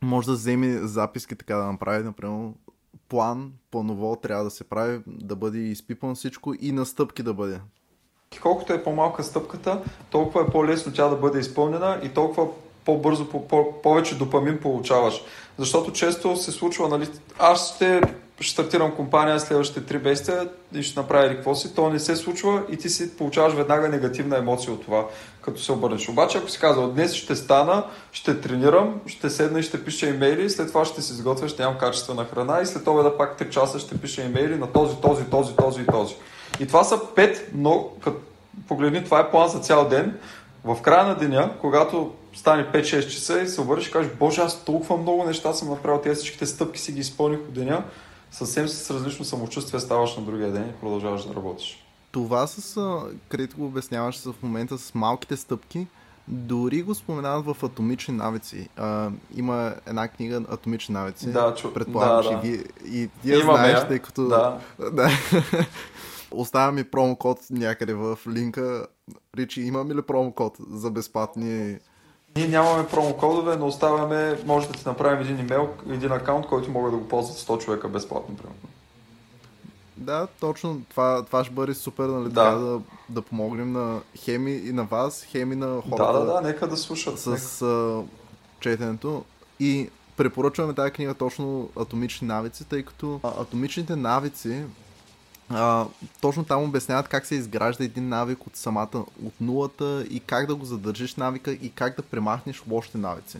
може 0.02 0.28
да 0.28 0.34
вземе 0.34 0.88
записки 0.88 1.36
така 1.36 1.56
да 1.56 1.66
направи, 1.66 2.04
например, 2.04 2.50
план, 3.10 3.52
по-ново 3.72 4.16
трябва 4.16 4.44
да 4.44 4.50
се 4.50 4.64
прави, 4.64 5.02
да 5.08 5.36
бъде 5.36 5.60
изпипан 5.60 6.16
всичко 6.16 6.54
и 6.62 6.72
на 6.72 6.86
стъпки 6.86 7.24
да 7.24 7.34
бъде. 7.34 7.60
Колкото 8.42 8.74
е 8.74 8.84
по-малка 8.84 9.24
стъпката, 9.24 9.84
толкова 10.10 10.42
е 10.42 10.52
по-лесно 10.52 10.94
тя 10.94 11.08
да 11.08 11.16
бъде 11.16 11.40
изпълнена 11.40 12.00
и 12.04 12.10
толкова 12.10 12.48
по-бързо, 12.86 13.30
по- 13.30 13.82
повече 13.82 14.18
допамин 14.18 14.60
получаваш. 14.62 15.22
Защото 15.58 15.94
често 15.94 16.38
се 16.38 16.52
случва, 16.52 16.90
нали, 16.90 17.10
аз 17.40 17.76
ще 17.76 18.02
ще 18.40 18.54
стартирам 18.54 18.96
компания 18.96 19.40
следващите 19.40 19.86
три 19.86 19.98
месеца 19.98 20.50
и 20.74 20.84
ще 20.84 21.00
направя 21.00 21.30
какво 21.30 21.56
си, 21.56 21.76
то 21.76 21.90
не 21.90 22.00
се 22.00 22.16
случва 22.16 22.64
и 22.72 22.78
ти 22.78 22.90
си 22.90 23.18
получаваш 23.18 23.54
веднага 23.54 23.90
негативна 23.90 24.38
емоция 24.38 24.74
от 24.74 24.86
това, 24.86 25.06
като 25.42 25.62
се 25.62 25.72
обърнеш. 25.72 26.10
Обаче, 26.10 26.38
ако 26.38 26.50
си 26.50 26.60
казва, 26.60 26.90
днес 26.90 27.14
ще 27.14 27.36
стана, 27.36 27.84
ще 28.12 28.42
тренирам, 28.42 29.02
ще 29.06 29.30
седна 29.30 29.60
и 29.60 29.64
ще 29.64 29.86
пиша 29.86 30.10
имейли, 30.10 30.50
след 30.50 30.68
това 30.68 30.86
ще 30.86 31.02
се 31.02 31.14
изготвя, 31.14 31.48
ще 31.48 31.62
нямам 31.62 31.78
качествена 31.78 32.26
храна 32.26 32.62
и 32.62 32.66
след 32.66 32.84
това 32.84 33.04
да 33.04 33.18
пак 33.18 33.40
3 33.40 33.50
часа 33.50 33.80
ще 33.80 33.98
пиша 33.98 34.22
имейли 34.22 34.56
на 34.56 34.72
този, 34.72 34.96
този, 34.96 35.24
този, 35.24 35.56
този 35.56 35.82
и 35.82 35.86
този. 35.86 36.16
И 36.60 36.68
това 36.68 36.84
са 36.84 37.00
пет, 37.16 37.50
но 37.54 37.90
като 38.04 38.18
погледни, 38.68 39.04
това 39.04 39.20
е 39.20 39.32
план 39.32 39.50
за 39.50 39.60
цял 39.60 39.88
ден. 39.88 40.20
В 40.64 40.82
края 40.82 41.06
на 41.06 41.16
деня, 41.16 41.52
когато 41.62 42.12
стане 42.34 42.66
5-6 42.66 43.08
часа 43.08 43.40
и 43.40 43.48
се 43.48 43.62
обърнеш 43.62 43.88
и 43.88 43.92
кажеш, 43.92 44.12
боже, 44.20 44.42
аз 44.42 44.66
толкова 44.66 44.98
много 44.98 45.24
неща 45.24 45.54
съм 45.54 45.70
направил, 45.70 46.02
тези 46.02 46.16
всичките 46.16 46.46
стъпки 46.46 46.80
си 46.80 46.92
ги 46.92 47.00
изпълних 47.00 47.40
от 47.40 47.54
деня, 47.54 47.84
съвсем 48.32 48.68
с 48.68 48.92
различно 48.92 49.26
самочувствие 49.26 49.80
ставаш 49.80 50.18
на 50.18 50.24
другия 50.24 50.52
ден 50.52 50.70
и 50.70 50.80
продължаваш 50.80 51.24
да 51.24 51.36
работиш. 51.36 51.86
Това 52.12 52.48
с, 52.48 52.82
където 53.30 53.58
го 53.58 53.66
обясняваш 53.66 54.24
в 54.24 54.36
момента 54.44 54.78
с 54.78 54.96
малките 54.96 55.38
стъпки, 55.38 55.88
дори 56.28 56.82
го 56.82 56.96
споменават 56.96 57.46
в 57.46 57.64
Атомични 57.64 58.14
навици. 58.14 58.70
А, 58.78 59.10
има 59.36 59.74
една 59.88 60.08
книга 60.08 60.42
Атомични 60.52 60.94
навици. 60.94 61.32
Да, 61.32 61.56
чу... 61.56 61.74
Предполагам, 61.74 62.34
да, 62.34 62.42
да. 62.42 62.48
и, 62.48 62.64
и 62.90 63.10
Имаме 63.26 63.44
знаеш, 63.44 63.88
тъй 63.88 64.00
като... 64.00 64.28
Да. 64.28 64.60
да. 64.92 65.10
Оставя 66.32 66.72
ми 66.72 66.84
промокод 66.84 67.40
някъде 67.50 67.94
в 67.94 68.20
линка. 68.28 68.88
Ричи, 69.38 69.62
имаме 69.62 69.96
ли 69.96 70.02
промокод 70.02 70.58
за 70.72 70.92
безплатни... 70.92 71.78
Ние 72.36 72.48
нямаме 72.48 72.88
промокодове, 72.88 73.56
но 73.56 73.68
оставяме, 73.68 74.40
може 74.46 74.68
да 74.68 74.74
ти 74.74 74.84
направим 74.86 75.22
един 75.22 75.40
имейл, 75.40 75.70
един 75.90 76.12
акаунт, 76.12 76.46
който 76.46 76.72
могат 76.72 76.92
да 76.92 76.98
го 76.98 77.08
ползват 77.08 77.38
100 77.38 77.64
човека 77.66 77.88
безплатно, 77.88 78.36
примерно. 78.36 78.70
Да, 79.98 80.28
точно. 80.40 80.82
Това, 80.90 81.26
това 81.26 81.44
ще 81.44 81.54
бъде 81.54 81.74
супер, 81.74 82.04
нали, 82.04 82.30
Да. 82.30 82.52
да, 82.52 82.80
да 83.10 83.22
помогнем 83.22 83.72
на 83.72 84.02
хеми 84.16 84.52
и 84.52 84.72
на 84.72 84.84
вас, 84.84 85.24
хеми 85.24 85.56
на 85.56 85.82
хората. 85.90 86.14
Да, 86.14 86.20
да, 86.20 86.34
да, 86.34 86.42
нека 86.42 86.68
да 86.68 86.78
слушат. 86.78 87.26
нека. 87.28 87.40
с 87.40 87.62
а, 87.62 88.04
четенето. 88.60 89.24
И 89.60 89.90
препоръчваме 90.18 90.74
тази 90.74 90.92
книга 90.92 91.14
точно 91.14 91.70
Атомични 91.80 92.28
навици, 92.28 92.66
тъй 92.66 92.84
като 92.84 93.20
а, 93.24 93.42
атомичните 93.42 93.96
навици 93.96 94.64
а, 95.50 95.86
точно 96.22 96.44
там 96.44 96.64
обясняват 96.64 97.08
как 97.08 97.26
се 97.26 97.36
изгражда 97.36 97.84
един 97.84 98.10
навик 98.10 98.48
от 98.48 98.56
самата, 98.56 99.06
от 99.26 99.42
нулата 99.42 100.06
и 100.10 100.20
как 100.20 100.48
да 100.48 100.56
го 100.56 100.66
задържиш 100.66 101.16
навика 101.16 101.52
и 101.52 101.70
как 101.70 101.96
да 101.96 102.02
премахнеш 102.02 102.64
лошите 102.70 102.98
навици. 102.98 103.38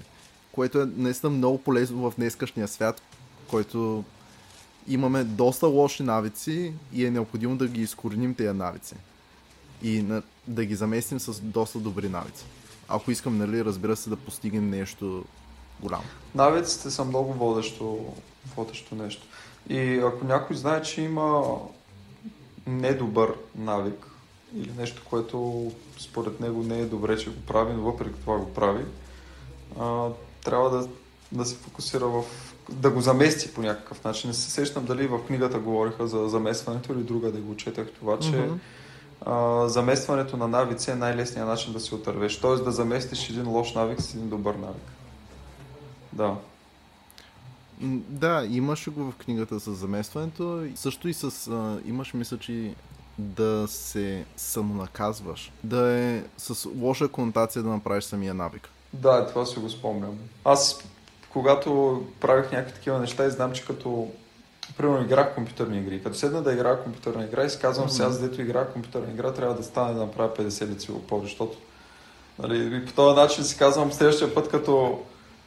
Което 0.52 0.82
е 0.82 0.86
наистина 0.86 1.30
много 1.30 1.58
полезно 1.58 2.12
в 2.12 2.16
днескашния 2.16 2.68
свят, 2.68 3.02
който 3.48 4.04
имаме 4.88 5.24
доста 5.24 5.68
лоши 5.68 6.04
навици 6.04 6.74
и 6.94 7.06
е 7.06 7.12
необходимо 7.12 7.56
да 7.58 7.68
ги 7.68 7.82
изкореним 7.82 8.36
тези 8.36 8.58
навици. 8.58 8.96
И 9.84 10.02
на, 10.02 10.22
да 10.48 10.66
ги 10.66 10.76
заместим 10.76 11.20
с 11.20 11.42
доста 11.42 11.80
добри 11.80 12.10
навици. 12.10 12.46
Ако 12.88 13.12
искам, 13.12 13.38
нали, 13.38 13.66
разбира 13.66 13.96
се, 13.96 14.10
да 14.10 14.16
постигнем 14.16 14.70
нещо 14.70 15.26
голямо. 15.82 16.04
Навиците 16.36 16.90
са 16.90 17.06
много 17.06 17.34
водещо, 17.34 18.14
водещо 18.56 18.96
нещо. 18.96 19.28
И 19.70 20.00
ако 20.00 20.26
някой 20.26 20.56
знае, 20.56 20.82
че 20.82 21.02
има 21.02 21.44
недобър 22.70 23.34
навик 23.56 24.08
или 24.56 24.72
нещо, 24.78 25.02
което 25.10 25.72
според 25.98 26.40
него 26.40 26.64
не 26.64 26.80
е 26.80 26.86
добре, 26.86 27.18
че 27.18 27.30
го 27.30 27.42
прави, 27.48 27.74
но 27.74 27.82
въпреки 27.82 28.20
това 28.20 28.38
го 28.38 28.54
прави, 28.54 28.86
а, 29.80 30.08
трябва 30.44 30.70
да, 30.70 30.88
да 31.32 31.46
се 31.46 31.56
фокусира 31.56 32.08
в... 32.08 32.24
да 32.70 32.90
го 32.90 33.02
замести 33.02 33.54
по 33.54 33.62
някакъв 33.62 34.04
начин. 34.04 34.30
Не 34.30 34.34
се 34.34 34.52
сещам 34.52 34.86
дали 34.86 35.08
в 35.08 35.26
книгата 35.28 35.60
говориха 35.60 36.08
за 36.08 36.30
заместването 36.30 36.94
или 36.94 37.04
друга 37.04 37.32
да 37.32 37.40
го 37.40 37.56
четах 37.56 37.88
това, 38.00 38.20
че 38.20 38.32
Мгм. 38.32 38.54
а, 39.26 39.68
заместването 39.68 40.38
на 40.38 40.48
навици 40.48 40.92
е 40.92 40.96
най-лесният 40.96 41.48
начин 41.48 41.74
да 41.74 41.80
се 41.80 41.96
отървеш. 41.96 42.40
Т.е. 42.42 42.56
да 42.56 42.72
заместиш 42.72 43.30
един 43.30 43.50
лош 43.50 43.74
навик 43.74 44.02
с 44.02 44.14
един 44.14 44.30
добър 44.30 44.56
навик. 44.56 44.92
Да. 46.14 46.36
Да, 48.10 48.46
имаше 48.50 48.90
го 48.90 49.12
в 49.12 49.16
книгата 49.16 49.60
с 49.60 49.72
заместването. 49.72 50.64
Също 50.76 51.08
и 51.08 51.14
с... 51.14 51.48
А, 51.48 51.80
имаш, 51.86 52.14
мисля, 52.14 52.38
че 52.38 52.76
да 53.18 53.66
се 53.68 54.26
самонаказваш. 54.38 55.52
Да 55.64 55.92
е 55.92 56.24
с 56.38 56.70
лоша 56.80 57.08
конотация 57.08 57.64
да 57.64 57.70
направиш 57.70 58.04
самия 58.04 58.34
навик. 58.34 58.70
Да, 58.94 59.28
това 59.28 59.46
си 59.46 59.60
го 59.60 59.70
спомням. 59.70 60.18
Аз, 60.46 60.84
когато 61.30 62.02
правих 62.20 62.52
някакви 62.52 62.74
такива 62.74 63.00
неща 63.00 63.26
и 63.26 63.32
знам, 63.32 63.52
че 63.52 63.66
като 63.66 64.12
примерно 64.78 65.06
играх 65.06 65.36
компютърни 65.36 65.80
игри. 65.80 66.04
Като 66.04 66.18
седна 66.18 66.42
да 66.42 66.54
играя 66.54 66.84
компютърна 66.84 67.24
игра 67.24 67.44
и 67.44 67.50
си 67.50 67.60
казвам, 67.60 67.86
Мгм. 67.86 67.94
сега, 67.94 68.10
дето 68.10 68.42
играя 68.42 68.72
компютърна 68.72 69.12
игра, 69.12 69.34
трябва 69.34 69.56
да 69.56 69.64
стане 69.64 69.94
да 69.94 70.00
направя 70.00 70.34
50 70.34 70.68
лицеви 70.68 70.94
опори, 70.94 71.22
защото 71.24 71.58
нали, 72.40 72.78
и 72.78 72.86
по 72.86 72.94
този 72.94 73.16
начин 73.16 73.44
си 73.44 73.58
казвам, 73.58 73.92
следващия 73.92 74.36
път, 74.36 74.50
като, 74.50 75.00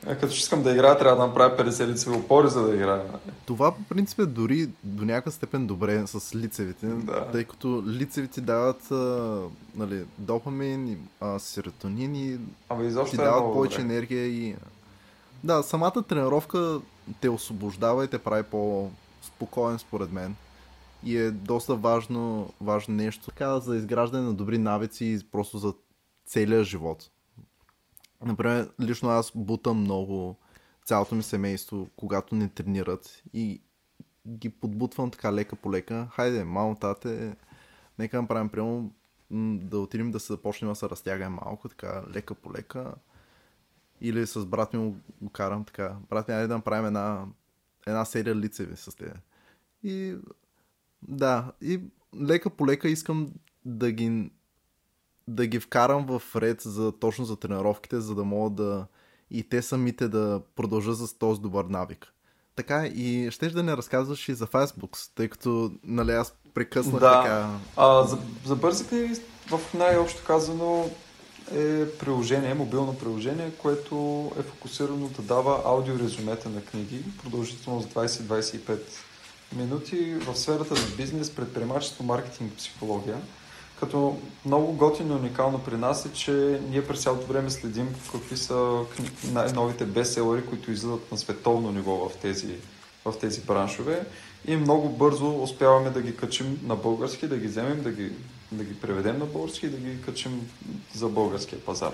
като 0.07 0.29
ще 0.29 0.37
искам 0.39 0.63
да 0.63 0.71
играя, 0.73 0.99
трябва 0.99 1.21
да 1.21 1.27
направя 1.27 1.57
50 1.57 1.87
лицеви 1.87 2.17
опори, 2.17 2.49
за 2.49 2.63
да 2.63 2.75
играя. 2.75 3.03
Това 3.47 3.75
по 3.75 3.83
принцип 3.83 4.19
е 4.19 4.27
дори 4.27 4.69
до 4.85 5.05
някаква 5.05 5.33
степен 5.33 5.67
добре 5.67 6.07
с 6.07 6.35
лицевите, 6.35 6.87
Да. 6.87 7.29
тъй 7.33 7.45
като 7.45 7.83
лицевите 7.87 8.41
дават 8.41 8.91
а, 8.91 9.41
нали, 9.75 10.05
допамин, 10.19 10.89
и, 10.89 10.97
а, 11.21 11.39
серотонин 11.39 12.15
и 12.15 12.39
Ама 12.69 12.85
изобщо 12.85 13.17
ти 13.17 13.23
е 13.23 13.25
дават 13.25 13.53
повече 13.53 13.79
добре. 13.79 13.93
енергия 13.95 14.27
и... 14.27 14.57
Да, 15.45 15.63
самата 15.63 16.03
тренировка 16.09 16.81
те 17.21 17.29
освобождава 17.31 18.05
и 18.05 18.09
те 18.09 18.19
прави 18.19 18.43
по-спокоен 18.43 19.79
според 19.79 20.13
мен. 20.13 20.35
И 21.05 21.17
е 21.17 21.31
доста 21.31 21.75
важно, 21.75 22.53
важно 22.61 22.95
нещо. 22.95 23.27
Така 23.27 23.61
за 23.61 23.77
изграждане 23.77 24.25
на 24.25 24.33
добри 24.35 24.59
навици 24.59 25.05
и 25.05 25.21
просто 25.33 25.59
за 25.59 25.73
целия 26.27 26.65
живот. 26.65 27.11
Например, 28.25 28.73
лично 28.81 29.09
аз 29.09 29.33
бутам 29.35 29.81
много 29.81 30.37
цялото 30.85 31.15
ми 31.15 31.23
семейство, 31.23 31.89
когато 31.97 32.35
не 32.35 32.49
тренират 32.49 33.23
и 33.33 33.63
ги 34.29 34.51
подбутвам 34.51 35.11
така 35.11 35.33
лека 35.33 35.57
по 35.57 35.73
лека. 35.73 36.09
Хайде, 36.13 36.45
мамо, 36.45 36.77
тате, 36.77 37.37
нека 37.99 38.23
направим 38.23 38.49
прямо 38.49 38.93
да 39.57 39.79
отидем 39.79 40.11
да 40.11 40.21
се 40.21 40.33
започнем 40.33 40.71
да 40.71 40.75
се 40.75 40.89
разтягаме 40.89 41.39
малко, 41.45 41.69
така 41.69 42.03
лека 42.15 42.35
по 42.35 42.53
лека. 42.53 42.95
Или 44.01 44.27
с 44.27 44.47
брат 44.47 44.73
ми 44.73 44.95
го 45.21 45.31
карам 45.31 45.65
така. 45.65 45.97
Брат 46.11 46.29
ми, 46.29 46.35
айде 46.35 46.47
да 46.47 46.55
направим 46.55 46.87
една, 46.87 47.27
една 47.87 48.05
серия 48.05 48.37
лицеви 48.37 48.77
с 48.77 48.97
теб. 48.97 49.19
И 49.83 50.17
да, 51.03 51.53
и 51.61 51.81
лека 52.21 52.51
по 52.51 52.67
лека 52.67 52.89
искам 52.89 53.33
да 53.65 53.93
ги 53.93 54.31
да 55.29 55.47
ги 55.47 55.61
вкарам 55.61 56.07
в 56.07 56.37
ред 56.37 56.61
за, 56.61 56.93
точно 56.93 57.25
за 57.25 57.37
тренировките, 57.37 58.01
за 58.01 58.15
да 58.15 58.25
могат 58.25 58.55
да 58.55 58.87
и 59.31 59.49
те 59.49 59.63
самите 59.63 60.09
да 60.09 60.41
продължат 60.57 60.99
с 60.99 61.15
този 61.15 61.41
добър 61.41 61.65
навик. 61.65 62.13
Така 62.57 62.87
и 62.87 63.31
щеш 63.31 63.53
да 63.53 63.63
не 63.63 63.77
разказваш 63.77 64.29
и 64.29 64.35
за 64.35 64.47
Facebook, 64.47 65.11
тъй 65.15 65.29
като 65.29 65.71
нали, 65.85 66.13
аз 66.13 66.35
прекъснах 66.55 67.01
Да. 67.01 67.23
така. 67.23 67.49
А, 67.77 68.05
за, 68.05 68.19
за 68.47 68.57
бързите 68.57 69.21
в 69.51 69.61
най-общо 69.75 70.25
казано 70.27 70.91
е 71.55 71.89
приложение, 71.89 72.55
мобилно 72.55 72.99
приложение, 72.99 73.51
което 73.51 74.31
е 74.39 74.43
фокусирано 74.43 75.09
да 75.09 75.23
дава 75.23 75.63
аудиорезюмета 75.65 76.49
на 76.49 76.65
книги, 76.65 77.05
продължително 77.23 77.81
за 77.81 77.89
20-25 77.89 78.79
минути 79.57 80.15
в 80.15 80.37
сферата 80.37 80.75
за 80.75 80.97
бизнес, 80.97 81.31
предприемачество, 81.31 82.05
маркетинг 82.05 82.53
и 82.53 82.57
психология. 82.57 83.21
Като 83.83 84.19
много 84.47 84.73
готино 84.73 85.15
и 85.15 85.17
уникално 85.17 85.59
при 85.59 85.77
нас 85.77 86.07
е, 86.07 86.13
че 86.13 86.61
ние 86.71 86.87
през 86.87 87.03
цялото 87.03 87.27
време 87.27 87.51
следим 87.51 87.95
какви 88.13 88.37
са 88.37 88.81
най-новите 89.33 89.85
бестселери, 89.85 90.47
които 90.47 90.71
излизат 90.71 91.13
на 91.13 91.19
световно 91.19 91.73
ниво 91.73 92.09
в 92.09 92.17
тези, 92.17 92.55
в 93.05 93.15
тези 93.21 93.41
браншове 93.41 94.07
и 94.47 94.57
много 94.57 94.89
бързо 94.89 95.43
успяваме 95.43 95.91
да 95.91 96.03
ги 96.03 96.17
качим 96.17 96.61
на 96.63 96.77
български, 96.77 97.27
да 97.27 97.37
ги 97.37 97.47
вземем, 97.47 97.83
да 97.83 97.93
ги, 97.93 98.13
да 98.53 98.65
ги 98.65 98.81
преведем 98.81 99.19
на 99.19 99.27
български 99.27 99.67
и 99.67 99.71
да 99.71 99.77
ги 99.77 100.03
качим 100.03 100.51
за 100.95 101.09
българския 101.09 101.61
пазар. 101.61 101.93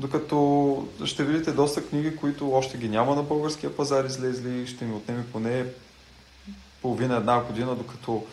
Докато 0.00 0.88
ще 1.04 1.24
видите 1.24 1.52
доста 1.52 1.86
книги, 1.86 2.16
които 2.16 2.52
още 2.52 2.78
ги 2.78 2.88
няма 2.88 3.14
на 3.14 3.22
българския 3.22 3.76
пазар 3.76 4.04
излезли, 4.04 4.66
ще 4.66 4.84
ми 4.84 4.94
отнеме 4.94 5.26
поне 5.32 5.64
половина 6.82 7.16
една 7.16 7.40
година, 7.40 7.74
докато 7.74 8.24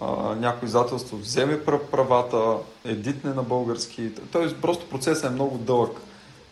а, 0.00 0.34
някой 0.34 0.66
издателство 0.66 1.16
вземе 1.16 1.64
пра- 1.64 1.90
правата, 1.90 2.56
едитне 2.84 3.34
на 3.34 3.42
български. 3.42 4.10
Тоест 4.32 4.56
просто 4.60 4.88
процесът 4.88 5.24
е 5.24 5.34
много 5.34 5.58
дълъг. 5.58 6.00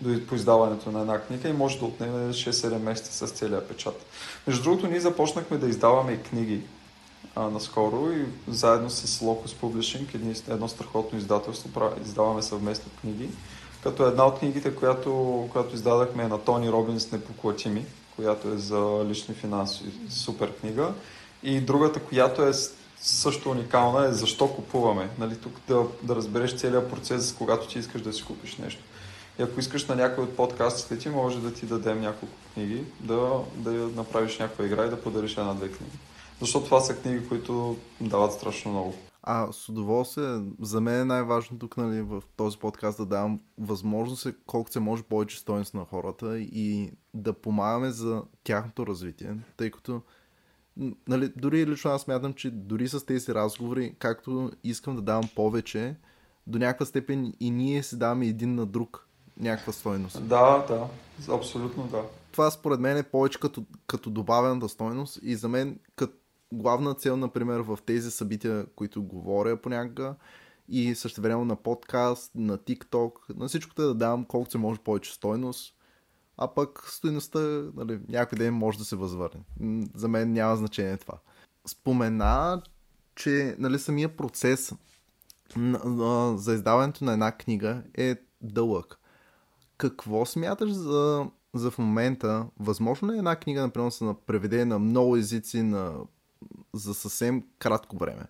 до 0.01 0.27
по 0.27 0.35
издаването 0.35 0.91
на 0.91 1.01
една 1.01 1.21
книга 1.21 1.49
и 1.49 1.53
може 1.53 1.79
да 1.79 1.85
отнеме 1.85 2.33
6-7 2.33 2.79
месеца 2.79 3.27
с 3.27 3.31
целия 3.31 3.69
печат. 3.69 4.07
Между 4.47 4.63
другото, 4.63 4.87
ние 4.87 5.01
започнахме 5.01 5.59
да 5.59 5.69
издаваме 5.69 6.13
и 6.13 6.23
книги 6.23 6.61
а, 7.35 7.51
наскоро 7.51 8.11
и 8.13 8.25
заедно 8.49 8.91
с 8.91 9.21
Locus 9.21 9.57
Publishing, 9.63 10.15
едни, 10.15 10.35
едно 10.49 10.69
страхотно 10.69 11.19
издателство, 11.19 11.91
издаваме 12.05 12.43
съвместно 12.43 12.91
книги. 13.01 13.29
Като 13.83 14.07
една 14.07 14.27
от 14.27 14.39
книгите, 14.39 14.75
която, 14.75 15.49
която 15.53 15.75
издадахме 15.75 16.23
е 16.23 16.29
на 16.29 16.39
Тони 16.39 16.71
Робинс 16.71 17.13
Непоклатими, 17.13 17.85
която 18.17 18.49
е 18.49 18.57
за 18.57 19.05
лични 19.09 19.35
финанси, 19.35 19.85
супер 20.11 20.53
книга. 20.53 20.93
И 21.43 21.61
другата, 21.61 22.01
която 22.01 22.43
е 22.43 22.53
също 23.01 23.51
уникална 23.51 24.07
е 24.07 24.13
защо 24.13 24.55
купуваме. 24.55 25.11
Нали, 25.19 25.37
тук 25.37 25.53
да, 25.69 25.87
да 26.03 26.17
разбереш 26.17 26.57
целият 26.57 26.91
процес, 26.91 27.35
когато 27.39 27.69
ти 27.69 27.79
искаш 27.79 28.03
да 28.03 28.13
си 28.13 28.25
купиш 28.25 28.57
нещо. 28.57 28.83
И 29.39 29.43
ако 29.43 29.61
искаш 29.61 29.87
на 29.87 29.97
някой 29.97 30.25
от 30.25 30.37
подкастите 30.37 30.99
ти, 30.99 31.09
може 31.09 31.41
да 31.41 31.55
ти 31.55 31.67
дадем 31.67 32.01
няколко 32.01 32.35
книги, 32.55 32.85
да, 33.01 33.41
да 33.57 33.71
направиш 33.71 34.39
някаква 34.39 34.65
игра 34.65 34.87
и 34.87 34.91
да 34.91 35.03
подариш 35.03 35.37
една-две 35.37 35.69
книги. 35.69 35.99
Защото 36.41 36.65
това 36.65 36.81
са 36.81 36.97
книги, 36.97 37.29
които 37.29 37.77
дават 38.01 38.33
страшно 38.33 38.71
много. 38.71 38.95
А 39.23 39.53
с 39.53 39.69
удоволствие, 39.69 40.41
за 40.61 40.81
мен 40.81 41.01
е 41.01 41.05
най-важно 41.05 41.59
тук 41.59 41.77
нали, 41.77 42.03
в 42.03 42.23
този 42.37 42.59
подкаст 42.59 42.99
да 42.99 43.07
давам 43.07 43.41
възможност 43.59 44.27
колкото 44.47 44.73
се 44.73 44.81
може 44.81 45.03
повече 45.03 45.39
стоеност 45.39 45.75
на 45.75 45.85
хората 45.85 46.39
и 46.39 46.93
да 47.15 47.33
помагаме 47.33 47.91
за 47.91 48.23
тяхното 48.45 48.87
развитие, 48.87 49.37
тъй 49.57 49.71
като 49.71 50.03
нали, 51.09 51.33
дори 51.37 51.67
лично 51.67 51.91
аз 51.91 52.03
смятам, 52.03 52.35
че 52.35 52.51
дори 52.51 52.89
с 52.89 53.07
тези 53.07 53.35
разговори, 53.35 53.95
както 53.99 54.51
искам 54.65 54.97
да 54.97 55.03
давам 55.03 55.29
повече, 55.35 55.97
до 56.47 56.59
някаква 56.59 56.87
степен 56.87 57.33
и 57.41 57.51
ние 57.51 57.83
си 57.83 57.99
даваме 57.99 58.27
един 58.27 58.55
на 58.55 58.67
друг 58.67 59.09
някаква 59.41 59.73
стойност. 59.73 60.29
Да, 60.29 60.67
да, 60.69 60.89
абсолютно 61.35 61.87
да. 61.87 62.03
Това 62.33 62.51
според 62.51 62.81
мен 62.81 62.97
е 62.97 63.03
повече 63.03 63.41
като, 63.41 63.65
като 63.87 64.11
добавената 64.11 64.69
стойност 64.69 65.19
и 65.23 65.37
за 65.37 65.49
мен 65.49 65.79
като 65.97 66.15
главна 66.53 66.95
цел, 66.95 67.17
например, 67.17 67.61
в 67.61 67.79
тези 67.87 68.11
събития, 68.11 68.67
които 68.77 69.03
говоря 69.03 69.57
понякога 69.57 70.15
и 70.69 70.95
също 70.95 71.21
време 71.21 71.45
на 71.45 71.57
подкаст, 71.57 72.33
на 72.35 72.59
TikTok, 72.59 73.13
на 73.37 73.49
всичкото 73.49 73.83
е 73.83 73.87
да 73.87 73.95
давам 73.95 74.25
колкото 74.25 74.53
се 74.53 74.59
може 74.59 74.81
повече 74.81 75.15
стойност, 75.15 75.75
а 76.39 76.55
пък 76.55 76.85
стоеността 76.89 77.39
нали, 77.77 78.01
някой 78.09 78.39
ден 78.39 78.55
може 78.55 78.79
да 78.79 78.85
се 78.85 78.97
възвърне. 78.97 79.41
За 79.95 80.09
мен 80.09 80.33
няма 80.33 80.57
значение 80.57 80.97
това. 80.97 81.19
Спомена, 81.67 82.63
че 83.15 83.57
нали, 83.59 83.79
самия 83.79 84.17
процес 84.17 84.73
за 86.35 86.55
издаването 86.55 87.05
на 87.05 87.13
една 87.13 87.33
книга 87.33 87.83
е 87.95 88.17
дълъг. 88.41 88.99
Какво 89.77 90.27
смяташ 90.27 90.71
за, 90.71 91.27
за 91.55 91.71
в 91.71 91.79
момента? 91.79 92.47
Възможно 92.59 93.11
ли 93.11 93.15
е 93.15 93.19
една 93.19 93.37
книга, 93.37 93.61
например, 93.61 93.91
се 93.91 94.15
преведе 94.27 94.65
на 94.65 94.79
много 94.79 95.17
езици 95.17 95.63
на, 95.63 95.95
за 96.75 96.95
съвсем 96.95 97.45
кратко 97.59 97.97
време? 97.97 98.25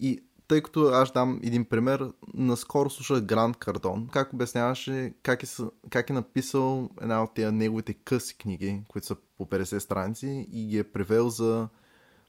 И 0.00 0.24
тъй 0.48 0.62
като 0.62 0.84
аз 0.84 1.12
дам 1.12 1.40
един 1.42 1.64
пример, 1.64 2.12
наскоро 2.34 2.90
слушах 2.90 3.20
Гранд 3.20 3.56
Кардон, 3.56 4.08
как 4.12 4.32
обясняваше 4.32 5.14
как 5.22 5.42
е, 5.42 5.46
как 5.90 6.10
е 6.10 6.12
написал 6.12 6.90
една 7.00 7.22
от 7.22 7.34
тия 7.34 7.52
неговите 7.52 7.94
къси 7.94 8.38
книги, 8.38 8.82
които 8.88 9.06
са 9.06 9.16
по 9.38 9.46
50 9.46 9.78
страници 9.78 10.48
и 10.52 10.66
ги 10.66 10.78
е 10.78 10.84
превел 10.84 11.28
за 11.28 11.68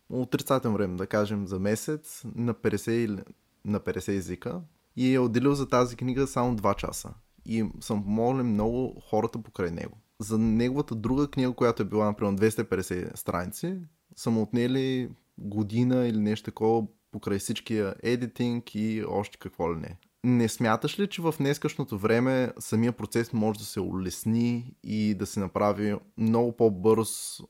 отрицателно 0.10 0.78
време, 0.78 0.98
да 0.98 1.08
кажем 1.08 1.48
за 1.48 1.60
месец 1.60 2.24
на 2.36 2.54
50, 2.54 3.24
на 3.66 3.80
50 3.80 4.18
езика 4.18 4.62
и 4.96 5.14
е 5.14 5.20
отделил 5.20 5.54
за 5.54 5.70
тази 5.70 5.96
книга 5.96 6.28
само 6.28 6.56
2 6.56 6.76
часа. 6.76 7.14
И 7.46 7.66
съм 7.82 8.04
помолил 8.04 8.44
много 8.44 9.02
хората 9.10 9.42
покрай 9.42 9.72
него. 9.72 9.98
За 10.20 10.38
неговата 10.38 10.96
друга 10.96 11.28
книга, 11.28 11.54
която 11.54 11.82
е 11.82 11.86
била, 11.86 12.06
например, 12.06 12.36
250 12.36 13.16
страници, 13.16 13.78
съм 14.16 14.38
отнели 14.38 15.10
година 15.38 16.08
или 16.08 16.18
нещо 16.18 16.46
такова 16.46 16.88
покрай 17.16 17.40
всичкия 17.40 17.96
едитинг 18.04 18.76
и 18.76 19.04
още 19.08 19.38
какво 19.38 19.74
ли 19.74 19.80
не. 19.80 19.98
Не 20.24 20.50
смяташ 20.50 21.00
ли, 21.00 21.08
че 21.08 21.22
в 21.22 21.36
днескашното 21.38 21.98
време 21.98 22.52
самия 22.60 22.92
процес 22.92 23.34
може 23.34 23.60
да 23.60 23.66
се 23.66 23.80
улесни 23.80 24.76
и 24.84 25.14
да 25.14 25.26
се 25.26 25.40
направи 25.40 25.96
много 26.18 26.52
по-бърз, 26.52 27.42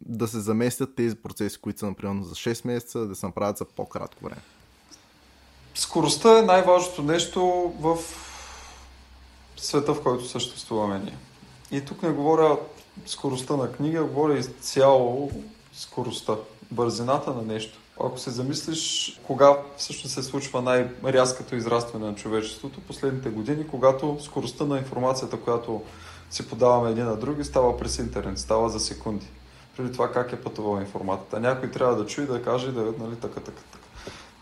да 0.00 0.28
се 0.28 0.40
заместят 0.40 0.96
тези 0.96 1.16
процеси, 1.16 1.60
които 1.60 1.78
са, 1.78 1.86
например, 1.86 2.22
за 2.22 2.34
6 2.34 2.66
месеца, 2.66 3.06
да 3.06 3.14
се 3.14 3.26
направят 3.26 3.56
за 3.56 3.64
по-кратко 3.64 4.24
време? 4.24 4.40
Скоростта 5.74 6.38
е 6.38 6.42
най-важното 6.42 7.02
нещо 7.02 7.42
в 7.80 7.98
света, 9.56 9.94
в 9.94 10.02
който 10.02 10.28
съществуваме 10.28 10.98
ние. 10.98 11.18
И 11.70 11.84
тук 11.84 12.02
не 12.02 12.10
говоря 12.10 12.58
скоростта 13.06 13.56
на 13.56 13.72
книга, 13.72 14.04
говоря 14.04 14.38
изцяло 14.38 15.30
скоростта, 15.72 16.36
бързината 16.70 17.34
на 17.34 17.42
нещо. 17.42 17.78
Ако 18.04 18.18
се 18.18 18.30
замислиш 18.30 19.12
кога 19.26 19.56
всъщност 19.76 20.14
се 20.14 20.22
случва 20.22 20.62
най-рязкото 20.62 21.56
израстване 21.56 22.06
на 22.06 22.14
човечеството, 22.14 22.80
последните 22.80 23.28
години, 23.28 23.66
когато 23.66 24.18
скоростта 24.20 24.64
на 24.64 24.78
информацията, 24.78 25.36
която 25.36 25.82
си 26.30 26.48
подаваме 26.48 26.90
един 26.90 27.04
на 27.04 27.16
други, 27.16 27.44
става 27.44 27.78
през 27.78 27.98
интернет, 27.98 28.38
става 28.38 28.68
за 28.68 28.80
секунди. 28.80 29.26
Преди 29.76 29.92
това 29.92 30.12
как 30.12 30.32
е 30.32 30.40
пътувала 30.40 30.80
информацията. 30.80 31.40
Някой 31.40 31.70
трябва 31.70 31.96
да 31.96 32.06
чуе 32.06 32.26
да 32.26 32.42
каже 32.42 32.72
да 32.72 32.80
нали, 32.80 33.16
така, 33.16 33.40
така, 33.40 33.62
така. 33.72 33.84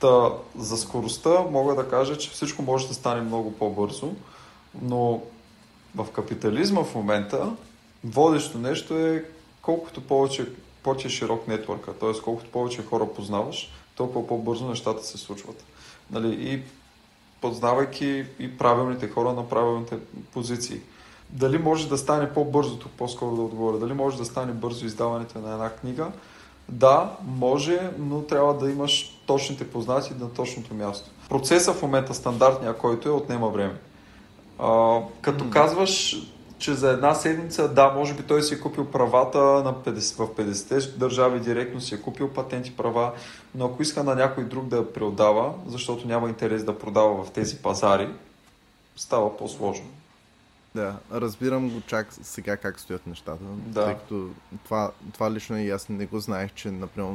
Та, 0.01 0.31
за 0.59 0.77
скоростта 0.77 1.41
мога 1.51 1.75
да 1.75 1.89
кажа, 1.89 2.19
че 2.19 2.31
всичко 2.31 2.63
може 2.63 2.89
да 2.89 2.95
стане 2.95 3.21
много 3.21 3.53
по-бързо, 3.53 4.15
но 4.83 5.23
в 5.95 6.07
капитализма 6.13 6.85
в 6.85 6.95
момента 6.95 7.57
водещо 8.05 8.59
нещо 8.59 8.99
е 8.99 9.25
колкото 9.63 10.01
повече 10.01 10.47
повече 10.87 11.09
широк 11.09 11.49
нетворка, 11.49 11.93
т.е. 11.93 12.13
колкото 12.25 12.51
повече 12.51 12.83
хора 12.83 13.07
познаваш, 13.17 13.71
толкова 13.97 14.27
по-бързо 14.27 14.69
нещата 14.69 15.05
се 15.05 15.19
случват. 15.19 15.65
Нали? 16.11 16.53
И 16.53 16.63
познавайки 17.41 18.25
и 18.39 18.59
правилните 18.59 19.09
хора 19.09 19.33
на 19.33 19.49
правилните 19.49 19.99
позиции. 20.33 20.81
Дали 21.31 21.59
може 21.59 21.89
да 21.89 21.99
стане 21.99 22.33
по-бързо, 22.33 22.79
тук 22.79 22.93
по-скоро 22.93 23.37
да 23.37 23.43
отговоря, 23.43 23.79
дали 23.79 23.93
може 23.93 24.17
да 24.17 24.25
стане 24.25 24.53
бързо 24.53 24.87
издаването 24.87 25.39
на 25.39 25.53
една 25.53 25.71
книга? 25.71 26.07
Да, 26.69 27.17
може, 27.27 27.91
но 27.99 28.23
трябва 28.23 28.59
да 28.59 28.71
имаш 28.71 29.21
точните 29.27 29.71
познати 29.71 30.15
на 30.21 30.33
точното 30.33 30.75
място. 30.75 31.11
Процесът 31.29 31.77
в 31.77 31.83
момента 31.83 32.15
стандартния, 32.15 32.77
който 32.77 33.09
е, 33.09 33.13
отнема 33.13 33.49
време. 33.49 33.75
А, 34.59 35.01
като 35.21 35.45
mm. 35.45 35.51
казваш 35.51 36.17
че 36.59 36.75
за 36.75 36.91
една 36.91 37.15
седмица, 37.15 37.69
да, 37.69 37.89
може 37.89 38.15
би 38.15 38.23
той 38.23 38.43
си 38.43 38.55
е 38.55 38.61
купил 38.61 38.85
правата 38.91 39.39
на 39.39 39.75
50, 39.75 40.25
в 40.25 40.29
50 40.29 40.97
държави 40.97 41.41
директно, 41.41 41.81
си 41.81 41.95
е 41.95 42.01
купил 42.01 42.29
патенти 42.29 42.77
права, 42.77 43.13
но 43.55 43.67
ако 43.67 43.83
иска 43.83 44.05
на 44.05 44.15
някой 44.15 44.45
друг 44.45 44.65
да 44.65 44.93
преодава, 44.93 45.55
защото 45.67 46.09
няма 46.09 46.29
интерес 46.29 46.65
да 46.65 46.79
продава 46.79 47.25
в 47.25 47.31
тези 47.31 47.57
пазари, 47.57 48.09
става 48.97 49.37
по-сложно. 49.37 49.87
Да, 50.75 50.97
разбирам 51.13 51.71
го 51.71 51.81
чак 51.87 52.07
сега 52.23 52.57
как 52.57 52.81
стоят 52.81 53.07
нещата, 53.07 53.45
да. 53.67 53.85
тъй 53.85 53.95
като 53.95 54.29
това, 54.65 54.91
това 55.15 55.31
лично 55.31 55.59
и 55.59 55.71
аз 55.71 55.89
не 55.89 56.07
го 56.07 56.21
знаех, 56.21 56.53
че, 56.55 56.71
например, 56.71 57.15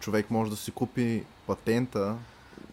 човек 0.00 0.30
може 0.30 0.50
да 0.50 0.56
си 0.56 0.70
купи 0.70 1.24
патента. 1.46 2.14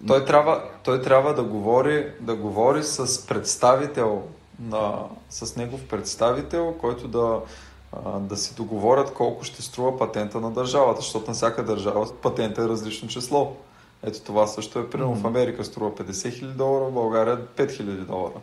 Той 0.08 0.25
трябва, 0.25 0.63
той 0.84 1.01
трябва 1.01 1.34
да, 1.34 1.43
говори, 1.43 2.12
да 2.19 2.36
говори 2.36 2.84
с 2.84 3.27
представител 3.27 4.27
на, 4.59 4.99
с 5.29 5.55
негов 5.55 5.87
представител, 5.87 6.75
който 6.81 7.07
да, 7.07 7.39
да 8.19 8.37
си 8.37 8.55
договорят 8.55 9.13
колко 9.13 9.43
ще 9.43 9.61
струва 9.61 9.97
патента 9.97 10.39
на 10.39 10.51
държавата, 10.51 11.01
защото 11.01 11.27
на 11.27 11.33
всяка 11.33 11.65
държава 11.65 12.07
патента 12.21 12.61
е 12.61 12.67
различно 12.67 13.07
число. 13.07 13.55
Ето 14.03 14.21
това 14.21 14.47
също 14.47 14.79
е 14.79 14.89
примерно 14.89 15.15
mm-hmm. 15.15 15.21
в 15.21 15.27
Америка 15.27 15.65
струва 15.65 15.91
50 15.91 16.11
000 16.11 16.45
долара, 16.45 16.85
в 16.85 16.91
България 16.91 17.37
5 17.37 17.65
000 17.65 17.83
долара. 17.83 18.39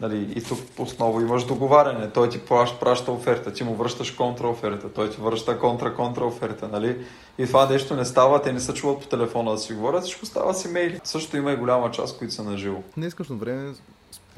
Нали, 0.00 0.32
и 0.36 0.42
тук 0.42 0.58
основно 0.78 1.20
имаш 1.20 1.44
договаряне. 1.44 2.10
Той 2.10 2.28
ти 2.28 2.40
праща, 2.44 2.80
праща 2.80 3.12
оферта, 3.12 3.52
ти 3.52 3.64
му 3.64 3.74
връщаш 3.74 4.10
контраоферта, 4.10 4.92
той 4.92 5.10
ти 5.10 5.20
връща 5.20 5.60
контра-контра 5.60 6.24
оферта. 6.24 6.68
Нали? 6.68 7.04
И 7.38 7.46
това 7.46 7.68
нещо 7.70 7.96
не 7.96 8.04
става, 8.04 8.42
те 8.42 8.52
не 8.52 8.60
се 8.60 8.74
чуват 8.74 9.00
по 9.00 9.06
телефона 9.06 9.50
да 9.50 9.58
си 9.58 9.72
говорят, 9.72 10.02
всичко 10.02 10.26
става 10.26 10.54
с 10.54 10.64
имейли. 10.64 11.00
Също 11.04 11.36
има 11.36 11.52
и 11.52 11.56
голяма 11.56 11.90
част, 11.90 12.18
които 12.18 12.34
са 12.34 12.44
на 12.44 12.58
живо. 12.58 12.78
Днескашно 12.96 13.36
време, 13.36 13.74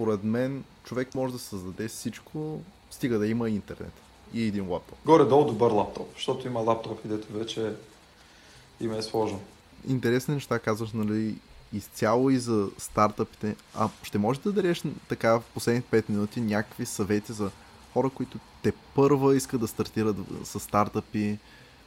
според 0.01 0.25
мен, 0.25 0.65
човек 0.85 1.15
може 1.15 1.33
да 1.33 1.39
създаде 1.39 1.89
всичко, 1.89 2.61
стига 2.91 3.19
да 3.19 3.27
има 3.27 3.51
интернет 3.51 3.93
и 4.35 4.47
един 4.47 4.69
лаптоп. 4.69 4.99
Горе-долу 5.07 5.45
добър 5.45 5.73
лаптоп, 5.73 6.09
защото 6.15 6.47
има 6.47 6.61
лаптоп, 6.61 7.03
където 7.03 7.33
вече 7.33 7.73
им 8.81 8.93
е 8.93 9.03
сложно. 9.03 9.41
Интересни 9.89 10.35
неща 10.35 10.59
казваш, 10.59 10.93
нали, 10.93 11.35
изцяло 11.73 12.31
и 12.31 12.39
за 12.39 12.69
стартъпите. 12.79 13.57
А 13.75 13.89
ще 14.03 14.19
можеш 14.19 14.43
да 14.43 14.53
дадеш 14.53 14.83
така 15.09 15.33
в 15.33 15.43
последните 15.55 16.03
5 16.03 16.11
минути 16.11 16.41
някакви 16.41 16.87
съвети 16.87 17.33
за 17.33 17.51
хора, 17.93 18.11
които 18.11 18.39
те 18.63 18.73
първа 18.95 19.37
искат 19.37 19.61
да 19.61 19.69
стартират 19.69 20.17
с 20.45 20.61
стартъпи, 20.61 21.39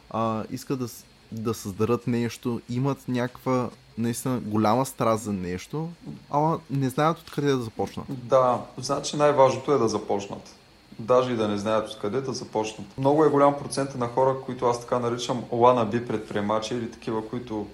а, 0.10 0.44
искат 0.52 0.80
да, 0.80 0.88
да 1.34 1.54
създадат 1.54 2.08
нещо, 2.08 2.62
имат 2.70 2.98
някаква 3.08 3.70
наистина 3.98 4.40
голяма 4.40 4.86
страст 4.86 5.24
за 5.24 5.34
нещо, 5.34 5.90
ама 6.30 6.60
не 6.70 6.90
знаят 6.90 7.20
откъде 7.20 7.52
да 7.52 7.62
започнат. 7.62 8.06
Да, 8.10 8.62
значи 8.78 9.18
най-важното 9.18 9.74
е 9.74 9.78
да 9.78 9.88
започнат. 9.88 10.56
Даже 11.00 11.32
и 11.32 11.36
да 11.36 11.48
не 11.48 11.58
знаят 11.58 11.90
откъде 11.90 12.22
да 12.22 12.34
започнат. 12.34 12.88
Много 12.98 13.26
е 13.26 13.30
голям 13.30 13.58
процент 13.58 13.96
на 13.96 14.08
хора, 14.08 14.36
които 14.46 14.66
аз 14.66 14.82
така 14.82 15.00
наричам 15.00 15.44
би 15.92 16.08
предприемачи 16.08 16.74
или 16.74 16.92
такива, 16.92 17.28
които 17.28 17.68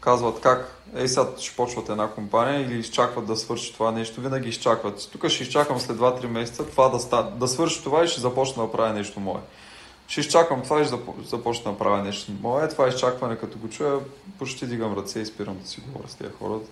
казват 0.00 0.40
как, 0.40 0.82
ей 0.96 1.08
сега 1.08 1.26
ще 1.38 1.56
почват 1.56 1.88
една 1.88 2.08
компания 2.08 2.60
или 2.60 2.78
изчакват 2.78 3.26
да 3.26 3.36
свърши 3.36 3.72
това 3.72 3.90
нещо, 3.90 4.20
винаги 4.20 4.48
изчакват. 4.48 5.08
Тук 5.12 5.28
ще 5.28 5.42
изчакам 5.42 5.80
след 5.80 5.96
2-3 5.96 6.26
месеца 6.26 6.66
това 6.66 6.88
да, 6.88 7.00
ста, 7.00 7.22
да 7.22 7.48
свърши 7.48 7.82
това 7.82 8.04
и 8.04 8.08
ще 8.08 8.20
започна 8.20 8.62
да 8.62 8.72
правя 8.72 8.92
нещо 8.92 9.20
мое. 9.20 9.40
Ще 10.10 10.20
изчакам 10.20 10.62
това 10.62 10.82
и 10.82 10.84
ще 10.84 10.96
започна 11.26 11.72
да 11.72 11.78
правя 11.78 12.02
нещо 12.02 12.32
мое. 12.42 12.68
Това 12.68 12.88
изчакване, 12.88 13.36
като 13.36 13.58
го 13.58 13.68
чуя, 13.68 14.00
почти 14.38 14.66
дигам 14.66 14.98
ръце 14.98 15.20
и 15.20 15.26
спирам 15.26 15.58
да 15.62 15.68
си 15.68 15.80
говоря 15.86 16.08
с 16.08 16.14
тези 16.14 16.30
хората. 16.38 16.70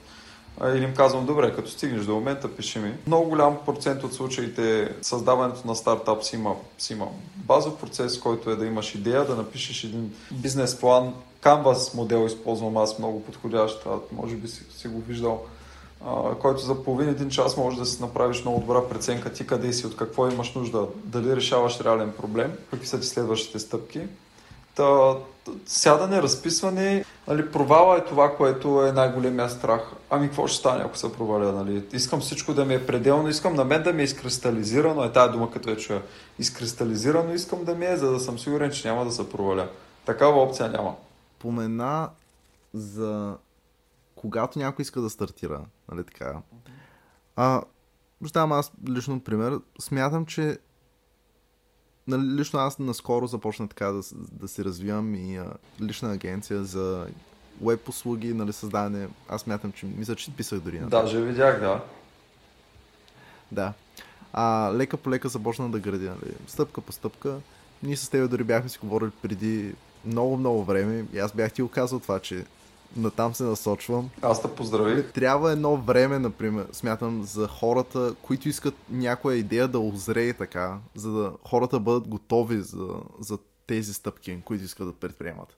Или 0.64 0.84
им 0.84 0.94
казвам, 0.94 1.26
добре, 1.26 1.54
като 1.54 1.70
стигнеш 1.70 2.04
до 2.04 2.14
момента, 2.14 2.56
пиши 2.56 2.78
ми. 2.78 2.94
Много 3.06 3.28
голям 3.28 3.58
процент 3.66 4.04
от 4.04 4.14
случаите 4.14 4.94
създаването 5.02 5.66
на 5.66 5.76
стартап 5.76 6.24
си 6.24 6.36
има, 6.36 6.54
си 6.78 6.92
има 6.92 7.06
базов 7.36 7.76
процес, 7.80 8.20
който 8.20 8.50
е 8.50 8.56
да 8.56 8.66
имаш 8.66 8.94
идея, 8.94 9.26
да 9.26 9.36
напишеш 9.36 9.84
един 9.84 10.14
бизнес 10.30 10.80
план. 10.80 11.14
Canvas 11.42 11.94
модел 11.94 12.26
използвам 12.26 12.76
аз 12.76 12.98
много 12.98 13.22
подходящ, 13.22 13.86
може 14.12 14.36
би 14.36 14.48
си, 14.48 14.62
си 14.76 14.88
го 14.88 15.00
виждал, 15.00 15.44
който 16.40 16.60
за 16.60 16.82
половин 16.84 17.08
един 17.08 17.30
час 17.30 17.56
може 17.56 17.76
да 17.76 17.86
си 17.86 18.02
направиш 18.02 18.42
много 18.42 18.60
добра 18.60 18.88
преценка 18.88 19.32
ти 19.32 19.46
къде 19.46 19.72
си, 19.72 19.86
от 19.86 19.96
какво 19.96 20.28
имаш 20.28 20.54
нужда, 20.54 20.86
дали 21.04 21.36
решаваш 21.36 21.80
реален 21.80 22.12
проблем, 22.12 22.52
какви 22.70 22.86
са 22.86 23.00
ти 23.00 23.06
следващите 23.06 23.58
стъпки. 23.58 24.00
Та, 24.74 25.14
сядане, 25.66 26.22
разписване, 26.22 27.04
нали, 27.28 27.50
провала 27.50 27.96
е 27.96 28.04
това, 28.04 28.36
което 28.36 28.86
е 28.86 28.92
най-големия 28.92 29.50
страх. 29.50 29.92
Ами 30.10 30.26
какво 30.26 30.46
ще 30.46 30.58
стане, 30.58 30.84
ако 30.84 30.96
се 30.96 31.12
проваля? 31.12 31.52
Нали? 31.52 31.84
Искам 31.92 32.20
всичко 32.20 32.54
да 32.54 32.64
ми 32.64 32.74
е 32.74 32.86
пределно, 32.86 33.28
искам 33.28 33.54
на 33.54 33.64
мен 33.64 33.82
да 33.82 33.92
ми 33.92 34.02
е 34.02 34.04
изкристализирано, 34.04 35.04
е 35.04 35.12
тази 35.12 35.32
дума, 35.32 35.50
като 35.50 35.70
я 35.70 35.76
чуя. 35.76 36.02
Изкристализирано 36.38 37.34
искам 37.34 37.64
да 37.64 37.74
ми 37.74 37.86
е, 37.86 37.96
за 37.96 38.10
да 38.10 38.20
съм 38.20 38.38
сигурен, 38.38 38.70
че 38.70 38.88
няма 38.88 39.04
да 39.04 39.12
се 39.12 39.30
проваля. 39.30 39.68
Такава 40.06 40.42
опция 40.42 40.68
няма. 40.68 40.94
Помена 41.38 42.08
за 42.74 43.34
когато 44.20 44.58
някой 44.58 44.82
иска 44.82 45.00
да 45.00 45.10
стартира, 45.10 45.64
нали 45.92 46.04
така. 46.04 46.42
А, 47.36 47.62
ще 48.26 48.32
дам 48.32 48.52
аз 48.52 48.72
лично 48.88 49.20
пример. 49.20 49.60
Смятам, 49.80 50.26
че 50.26 50.58
нали, 52.06 52.22
лично 52.22 52.58
аз 52.58 52.78
наскоро 52.78 53.26
започна 53.26 53.68
така 53.68 53.86
да, 53.86 54.02
да 54.14 54.48
се 54.48 54.64
развивам 54.64 55.14
и 55.14 55.36
а, 55.36 55.52
лична 55.80 56.12
агенция 56.12 56.64
за 56.64 57.06
веб 57.62 57.88
услуги, 57.88 58.34
нали, 58.34 58.52
създаване. 58.52 59.08
Аз 59.28 59.46
мятам, 59.46 59.72
че 59.72 59.86
мисля, 59.86 60.16
че 60.16 60.36
писах 60.36 60.60
дори 60.60 60.80
на 60.80 60.88
Даже 60.88 61.20
видях, 61.20 61.60
да. 61.60 61.84
Да. 63.52 63.72
А 64.32 64.72
лека 64.74 64.96
по 64.96 65.10
лека 65.10 65.28
започна 65.28 65.70
да 65.70 65.80
градя, 65.80 66.16
нали, 66.22 66.34
стъпка 66.46 66.80
по 66.80 66.92
стъпка. 66.92 67.38
Ние 67.82 67.96
с 67.96 68.08
теб 68.08 68.30
дори 68.30 68.44
бяхме 68.44 68.68
си 68.68 68.78
говорили 68.78 69.10
преди 69.22 69.74
много, 70.04 70.36
много 70.36 70.64
време 70.64 71.06
и 71.12 71.18
аз 71.18 71.32
бях 71.32 71.52
ти 71.52 71.62
го 71.62 71.68
казал 71.68 72.00
това, 72.00 72.20
че 72.20 72.44
натам 72.96 73.34
се 73.34 73.42
насочвам. 73.42 74.10
Аз 74.22 74.42
те 74.42 74.48
поздравих. 74.48 75.12
Трябва 75.12 75.52
едно 75.52 75.76
време, 75.76 76.18
например, 76.18 76.66
смятам, 76.72 77.22
за 77.22 77.48
хората, 77.48 78.14
които 78.22 78.48
искат 78.48 78.74
някоя 78.90 79.36
идея 79.36 79.68
да 79.68 79.78
озрее 79.78 80.32
така, 80.32 80.78
за 80.94 81.12
да 81.12 81.32
хората 81.48 81.80
бъдат 81.80 82.08
готови 82.08 82.60
за, 82.60 82.88
за 83.20 83.38
тези 83.66 83.94
стъпки, 83.94 84.40
които 84.44 84.64
искат 84.64 84.86
да 84.86 84.92
предприемат. 84.92 85.56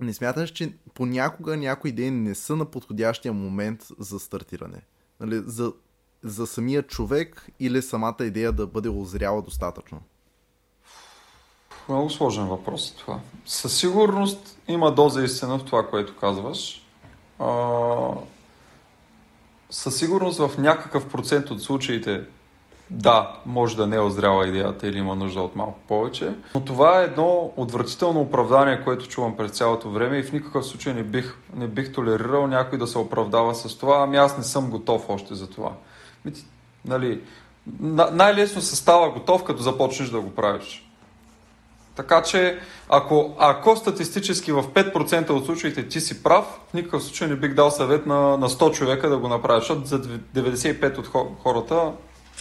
Не 0.00 0.14
смяташ, 0.14 0.50
че 0.50 0.72
понякога 0.94 1.56
някои 1.56 1.90
идеи 1.90 2.10
не 2.10 2.34
са 2.34 2.56
на 2.56 2.64
подходящия 2.64 3.32
момент 3.32 3.86
за 3.98 4.20
стартиране? 4.20 4.82
Нали, 5.20 5.42
за, 5.46 5.72
за 6.22 6.46
самия 6.46 6.82
човек 6.82 7.46
или 7.60 7.82
самата 7.82 8.16
идея 8.20 8.52
да 8.52 8.66
бъде 8.66 8.88
озряла 8.88 9.42
достатъчно? 9.42 10.00
Много 11.88 12.10
сложен 12.10 12.46
въпрос 12.46 12.90
това. 12.90 13.18
Със 13.46 13.78
сигурност 13.78 14.58
има 14.68 14.94
доза 14.94 15.24
истина 15.24 15.58
в 15.58 15.64
това, 15.64 15.86
което 15.86 16.16
казваш. 16.16 16.86
А, 17.38 17.48
със 19.70 19.96
сигурност 19.96 20.38
в 20.38 20.58
някакъв 20.58 21.08
процент 21.08 21.50
от 21.50 21.62
случаите 21.62 22.22
да, 22.90 23.40
може 23.46 23.76
да 23.76 23.86
не 23.86 23.96
е 23.96 24.00
озряла 24.00 24.48
идеята 24.48 24.88
или 24.88 24.98
има 24.98 25.14
нужда 25.14 25.40
от 25.40 25.56
малко 25.56 25.78
повече. 25.88 26.32
Но 26.54 26.64
това 26.64 27.00
е 27.00 27.04
едно 27.04 27.52
отвратително 27.56 28.20
оправдание, 28.20 28.84
което 28.84 29.08
чувам 29.08 29.36
през 29.36 29.50
цялото 29.50 29.90
време 29.90 30.18
и 30.18 30.22
в 30.22 30.32
никакъв 30.32 30.66
случай 30.66 30.94
не 30.94 31.02
бих, 31.02 31.36
не 31.56 31.66
бих 31.66 31.92
толерирал 31.92 32.46
някой 32.46 32.78
да 32.78 32.86
се 32.86 32.98
оправдава 32.98 33.54
с 33.54 33.78
това. 33.78 34.02
Ами 34.02 34.16
аз 34.16 34.38
не 34.38 34.44
съм 34.44 34.70
готов 34.70 35.10
още 35.10 35.34
за 35.34 35.50
това. 35.50 35.72
Нали, 36.84 37.20
най-лесно 38.12 38.60
се 38.60 38.76
става 38.76 39.10
готов, 39.10 39.44
като 39.44 39.62
започнеш 39.62 40.08
да 40.08 40.20
го 40.20 40.34
правиш. 40.34 40.87
Така 41.98 42.22
че, 42.22 42.58
ако, 42.88 43.34
ако 43.38 43.76
статистически 43.76 44.52
в 44.52 44.62
5% 44.62 45.30
от 45.30 45.46
случаите 45.46 45.88
ти 45.88 46.00
си 46.00 46.22
прав, 46.22 46.44
в 46.70 46.74
никакъв 46.74 47.02
случай 47.02 47.28
не 47.28 47.36
бих 47.36 47.54
дал 47.54 47.70
съвет 47.70 48.06
на, 48.06 48.36
на 48.36 48.48
100 48.48 48.72
човека 48.72 49.08
да 49.08 49.18
го 49.18 49.28
направят, 49.28 49.62
защото 49.62 49.84
за 49.84 50.00
95 50.00 50.98
от 50.98 51.36
хората, 51.42 51.92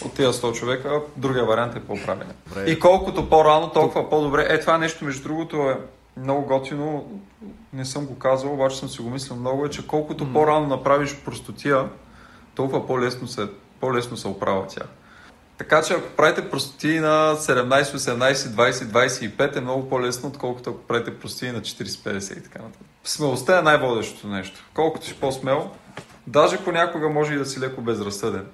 от 0.05 0.13
тези 0.13 0.27
100 0.27 0.53
човека, 0.53 1.01
другия 1.15 1.45
вариант 1.45 1.75
е 1.75 1.79
по-правилен. 1.79 2.33
И 2.67 2.79
колкото 2.79 3.29
по-рано, 3.29 3.69
толкова 3.69 4.09
по-добре. 4.09 4.47
Е, 4.49 4.59
това 4.59 4.77
нещо, 4.77 5.05
между 5.05 5.23
другото, 5.23 5.57
е 5.57 5.77
много 6.17 6.41
готино. 6.41 7.19
Не 7.73 7.85
съм 7.85 8.05
го 8.05 8.19
казал, 8.19 8.53
обаче 8.53 8.77
съм 8.77 8.89
си 8.89 9.01
го 9.01 9.09
мислил 9.09 9.35
много, 9.35 9.65
е, 9.65 9.69
че 9.69 9.87
колкото 9.87 10.25
mm. 10.25 10.33
по-рано 10.33 10.67
направиш 10.67 11.15
простотия, 11.25 11.89
толкова 12.55 12.87
по-лесно 12.87 13.27
се, 13.27 13.47
по-лесно 13.79 14.17
се 14.17 14.27
оправя 14.27 14.65
тя. 14.67 14.83
Така 15.57 15.81
че 15.81 15.93
ако 15.93 16.09
правите 16.09 16.49
простоти 16.49 16.99
на 16.99 17.35
17, 17.35 17.83
18, 17.83 18.33
20, 18.33 18.71
25 18.71 19.55
е 19.57 19.61
много 19.61 19.89
по-лесно, 19.89 20.29
отколкото 20.29 20.69
ако 20.69 20.79
правите 20.79 21.19
простоти 21.19 21.51
на 21.51 21.61
40, 21.61 21.83
50 21.83 22.37
и 22.37 22.43
така 22.43 22.59
нататък. 22.59 22.87
Смелостта 23.03 23.59
е 23.59 23.61
най-водещото 23.61 24.27
нещо. 24.27 24.65
Колкото 24.73 25.05
си 25.05 25.15
по-смел, 25.19 25.71
даже 26.27 26.63
понякога 26.63 27.09
може 27.09 27.33
и 27.33 27.37
да 27.37 27.45
си 27.45 27.59
леко 27.59 27.81
безразсъден. 27.81 28.45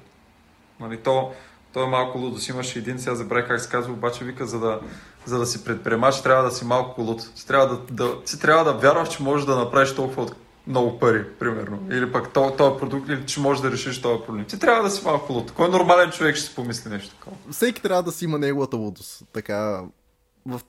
Нали, 0.79 0.97
то, 0.97 1.31
то 1.73 1.83
е 1.83 1.87
малко 1.87 2.17
лудо. 2.17 2.37
Си 2.37 2.51
имаш 2.51 2.75
един, 2.75 2.99
сега 2.99 3.15
забравя 3.15 3.47
как 3.47 3.61
се 3.61 3.69
казва, 3.69 3.93
обаче 3.93 4.25
вика, 4.25 4.45
за 4.45 4.59
да, 4.59 4.79
за 5.25 5.39
да 5.39 5.45
си 5.45 5.63
предприемач, 5.63 6.21
трябва 6.21 6.43
да 6.43 6.51
си 6.51 6.65
малко 6.65 7.01
луд. 7.01 7.29
Ти 7.35 7.47
трябва 7.47 7.67
да, 7.67 7.77
да, 7.91 8.23
ти 8.23 8.39
трябва 8.39 8.63
да 8.63 8.73
вярваш, 8.73 9.09
че 9.09 9.23
можеш 9.23 9.45
да 9.45 9.55
направиш 9.55 9.95
толкова 9.95 10.27
много 10.67 10.99
пари, 10.99 11.26
примерно. 11.39 11.88
Или 11.91 12.12
пък 12.12 12.34
този 12.34 12.56
то 12.58 12.78
продукт, 12.78 13.10
или 13.10 13.26
че 13.26 13.39
можеш 13.39 13.62
да 13.62 13.71
решиш 13.71 14.02
този 14.02 14.23
проблем. 14.26 14.45
Ти 14.45 14.60
трябва 14.60 14.84
да 14.84 14.89
си 14.89 15.06
малко 15.06 15.34
луд. 15.34 15.52
Кой 15.52 15.69
нормален 15.69 16.12
човек 16.12 16.36
ще 16.36 16.45
си 16.45 16.56
помисли 16.56 16.89
нещо 16.89 17.15
такова? 17.15 17.38
Всеки 17.52 17.82
трябва 17.82 18.04
да 18.04 18.12
си 18.12 18.26
има 18.26 18.39
неговата 18.39 18.78
лудост. 18.78 19.23
Така, 19.34 19.84
в, 20.45 20.62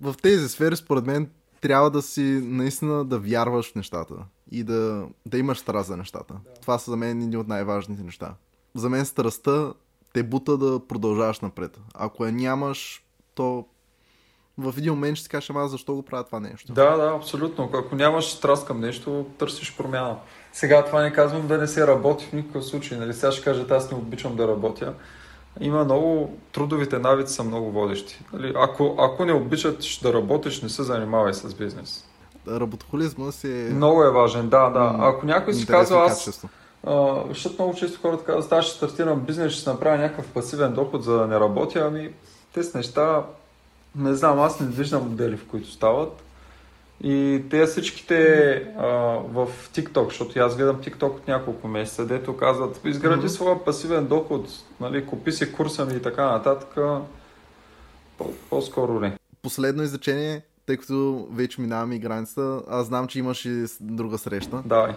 в 0.00 0.14
тези 0.22 0.48
сфери, 0.48 0.76
според 0.76 1.06
мен, 1.06 1.30
трябва 1.60 1.90
да 1.90 2.02
си 2.02 2.22
наистина 2.42 3.04
да 3.04 3.18
вярваш 3.18 3.72
в 3.72 3.74
нещата 3.74 4.14
и 4.50 4.64
да, 4.64 5.06
да 5.26 5.38
имаш 5.38 5.58
страст 5.58 5.88
за 5.88 5.96
нещата. 5.96 6.34
Да. 6.34 6.60
Това 6.60 6.78
са 6.78 6.90
за 6.90 6.96
мен 6.96 7.22
едни 7.22 7.36
от 7.36 7.48
най-важните 7.48 8.02
неща. 8.02 8.34
За 8.74 8.88
мен 8.88 9.06
страстта 9.06 9.72
те 10.12 10.22
бута 10.22 10.58
да 10.58 10.80
продължаваш 10.86 11.40
напред. 11.40 11.80
Ако 11.94 12.26
я 12.26 12.32
нямаш, 12.32 13.04
то 13.34 13.66
в 14.58 14.74
един 14.78 14.92
момент 14.92 15.16
ще 15.16 15.22
си 15.22 15.28
кажеш, 15.28 15.50
ама 15.50 15.68
защо 15.68 15.94
го 15.94 16.02
правя 16.02 16.24
това 16.24 16.40
нещо? 16.40 16.72
Да, 16.72 16.96
да, 16.96 17.16
абсолютно. 17.16 17.70
Ако 17.74 17.96
нямаш 17.96 18.30
страст 18.30 18.66
към 18.66 18.80
нещо, 18.80 19.26
търсиш 19.38 19.76
промяна. 19.76 20.16
Сега 20.52 20.84
това 20.84 21.02
не 21.02 21.12
казвам 21.12 21.46
да 21.46 21.58
не 21.58 21.66
се 21.66 21.86
работи 21.86 22.24
в 22.24 22.32
никакъв 22.32 22.64
случай. 22.64 22.98
Нали? 22.98 23.14
Сега 23.14 23.32
ще 23.32 23.44
кажа, 23.44 23.66
аз 23.70 23.90
не 23.90 23.96
обичам 23.96 24.36
да 24.36 24.48
работя. 24.48 24.94
Има 25.60 25.84
много, 25.84 26.36
трудовите 26.52 26.98
навици 26.98 27.34
са 27.34 27.44
много 27.44 27.70
водещи. 27.70 28.20
Нали? 28.32 28.52
Ако, 28.56 28.96
ако 28.98 29.24
не 29.24 29.32
обичаш 29.32 29.98
да 29.98 30.12
работиш, 30.12 30.62
не 30.62 30.68
се 30.68 30.82
занимавай 30.82 31.34
с 31.34 31.54
бизнес. 31.54 32.08
Работохолизма 32.48 33.32
си 33.32 33.48
е... 33.48 33.70
Много 33.70 34.04
е 34.04 34.10
важен, 34.10 34.48
да, 34.48 34.70
да. 34.70 34.96
Ако 34.98 35.26
някой 35.26 35.54
си 35.54 35.66
казва, 35.66 36.04
аз... 36.04 36.44
А, 36.86 37.24
защото 37.28 37.62
много 37.62 37.74
често 37.74 38.00
хората 38.02 38.24
казват, 38.24 38.52
аз 38.52 38.64
ще 38.64 38.76
стартирам 38.76 39.20
бизнес, 39.20 39.52
ще 39.52 39.70
направя 39.70 39.96
някакъв 39.96 40.26
пасивен 40.28 40.72
доход, 40.72 41.04
за 41.04 41.18
да 41.18 41.26
не 41.26 41.40
работя. 41.40 41.84
Ами, 41.86 42.12
те 42.54 42.62
с 42.62 42.74
неща 42.74 43.22
не 43.96 44.14
знам, 44.14 44.40
аз 44.40 44.60
не 44.60 44.66
виждам 44.66 45.08
модели, 45.08 45.36
в 45.36 45.46
които 45.46 45.70
стават. 45.70 46.22
И 47.04 47.42
те 47.50 47.66
всичките 47.66 48.54
а, 48.78 48.86
в 49.28 49.48
TikTok, 49.74 50.08
защото 50.08 50.38
аз 50.38 50.56
гледам 50.56 50.76
TikTok 50.76 51.16
от 51.16 51.28
няколко 51.28 51.68
месеца, 51.68 52.06
дето 52.06 52.36
казват, 52.36 52.80
изгради 52.84 53.26
mm-hmm. 53.26 53.36
своя 53.36 53.64
пасивен 53.64 54.06
доход, 54.06 54.48
нали, 54.80 55.06
купи 55.06 55.32
си 55.32 55.52
курса 55.52 55.84
ми 55.84 55.94
и 55.94 56.02
така 56.02 56.30
нататък. 56.30 56.78
По-скоро 58.50 59.00
не. 59.00 59.18
Последно 59.42 59.82
изречение, 59.82 60.42
тъй 60.66 60.76
като 60.76 61.28
вече 61.32 61.60
минаваме 61.60 61.94
и 61.94 61.98
границата, 61.98 62.62
аз 62.68 62.86
знам, 62.86 63.06
че 63.06 63.18
имаш 63.18 63.44
и 63.44 63.64
друга 63.80 64.18
среща. 64.18 64.62
Давай. 64.64 64.92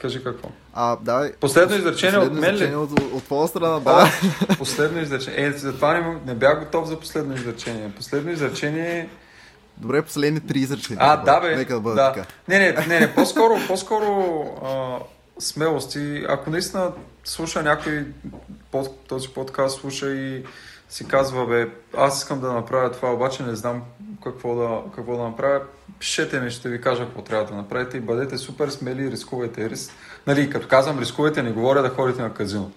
Кажи 0.00 0.24
какво. 0.24 0.48
А, 0.74 0.96
давай. 0.96 1.32
Последно 1.32 1.76
изречение 1.76 2.18
последно 2.18 2.38
от 2.38 2.40
мен 2.40 2.56
ли? 2.56 2.74
От, 2.74 3.00
от 3.00 3.24
твоя 3.24 3.48
страна, 3.48 3.80
да. 3.80 4.10
последно 4.58 5.00
изречение. 5.00 5.46
Е, 5.46 5.52
затова 5.52 5.94
не, 5.94 6.16
не 6.26 6.34
бях 6.34 6.58
готов 6.64 6.88
за 6.88 7.00
последно 7.00 7.34
изречение. 7.34 7.92
Последно 7.96 8.30
изречение 8.30 9.08
Добре, 9.76 10.02
последни 10.02 10.40
три 10.40 10.58
изречения. 10.58 10.98
А, 11.00 11.16
да, 11.16 11.40
бе. 11.40 11.56
Нека 11.56 11.74
да 11.74 11.80
бъде 11.80 11.96
да. 11.96 12.12
така. 12.12 12.26
Не, 12.48 12.58
не, 12.58 12.72
не, 12.86 13.00
не, 13.00 13.14
по-скоро, 13.14 13.54
по-скоро 13.68 14.44
а, 14.64 14.98
смелости. 15.38 16.24
Ако 16.28 16.50
наистина 16.50 16.92
слуша 17.24 17.62
някой 17.62 18.06
под, 18.70 19.06
този 19.08 19.28
подкаст, 19.28 19.80
слуша 19.80 20.10
и 20.14 20.44
си 20.88 21.08
казва, 21.08 21.46
бе, 21.46 21.68
аз 21.96 22.18
искам 22.18 22.40
да 22.40 22.52
направя 22.52 22.92
това, 22.92 23.12
обаче 23.12 23.42
не 23.42 23.56
знам 23.56 23.82
какво 24.24 24.54
да, 24.54 24.80
какво 24.96 25.16
да 25.16 25.22
направя, 25.22 25.60
пишете 26.02 26.40
ми, 26.40 26.50
ще 26.50 26.68
ви 26.68 26.80
кажа 26.80 27.04
какво 27.04 27.22
трябва 27.22 27.44
да 27.44 27.54
направите 27.54 27.96
и 27.96 28.00
бъдете 28.00 28.38
супер 28.38 28.68
смели 28.68 29.02
и 29.02 29.10
рискувайте 29.10 29.70
риск. 29.70 29.92
Нали, 30.26 30.50
като 30.50 30.68
казвам 30.68 30.98
рискувайте, 30.98 31.42
не 31.42 31.50
говоря 31.52 31.82
да 31.82 31.88
ходите 31.88 32.22
на 32.22 32.34
казино. 32.34 32.70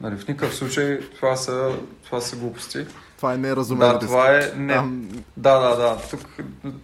Нали, 0.00 0.16
в 0.16 0.28
никакъв 0.28 0.54
случай 0.54 1.00
това 1.16 1.36
са, 1.36 1.70
това 2.04 2.20
са 2.20 2.36
глупости. 2.36 2.86
Това 3.16 3.34
е 3.34 3.36
неразумен 3.36 3.92
Да, 3.92 3.98
това 3.98 4.36
е... 4.36 4.52
Не, 4.56 4.74
Там- 4.74 5.08
да, 5.36 5.58
да, 5.58 5.76
да. 5.76 5.96
Тук 6.10 6.20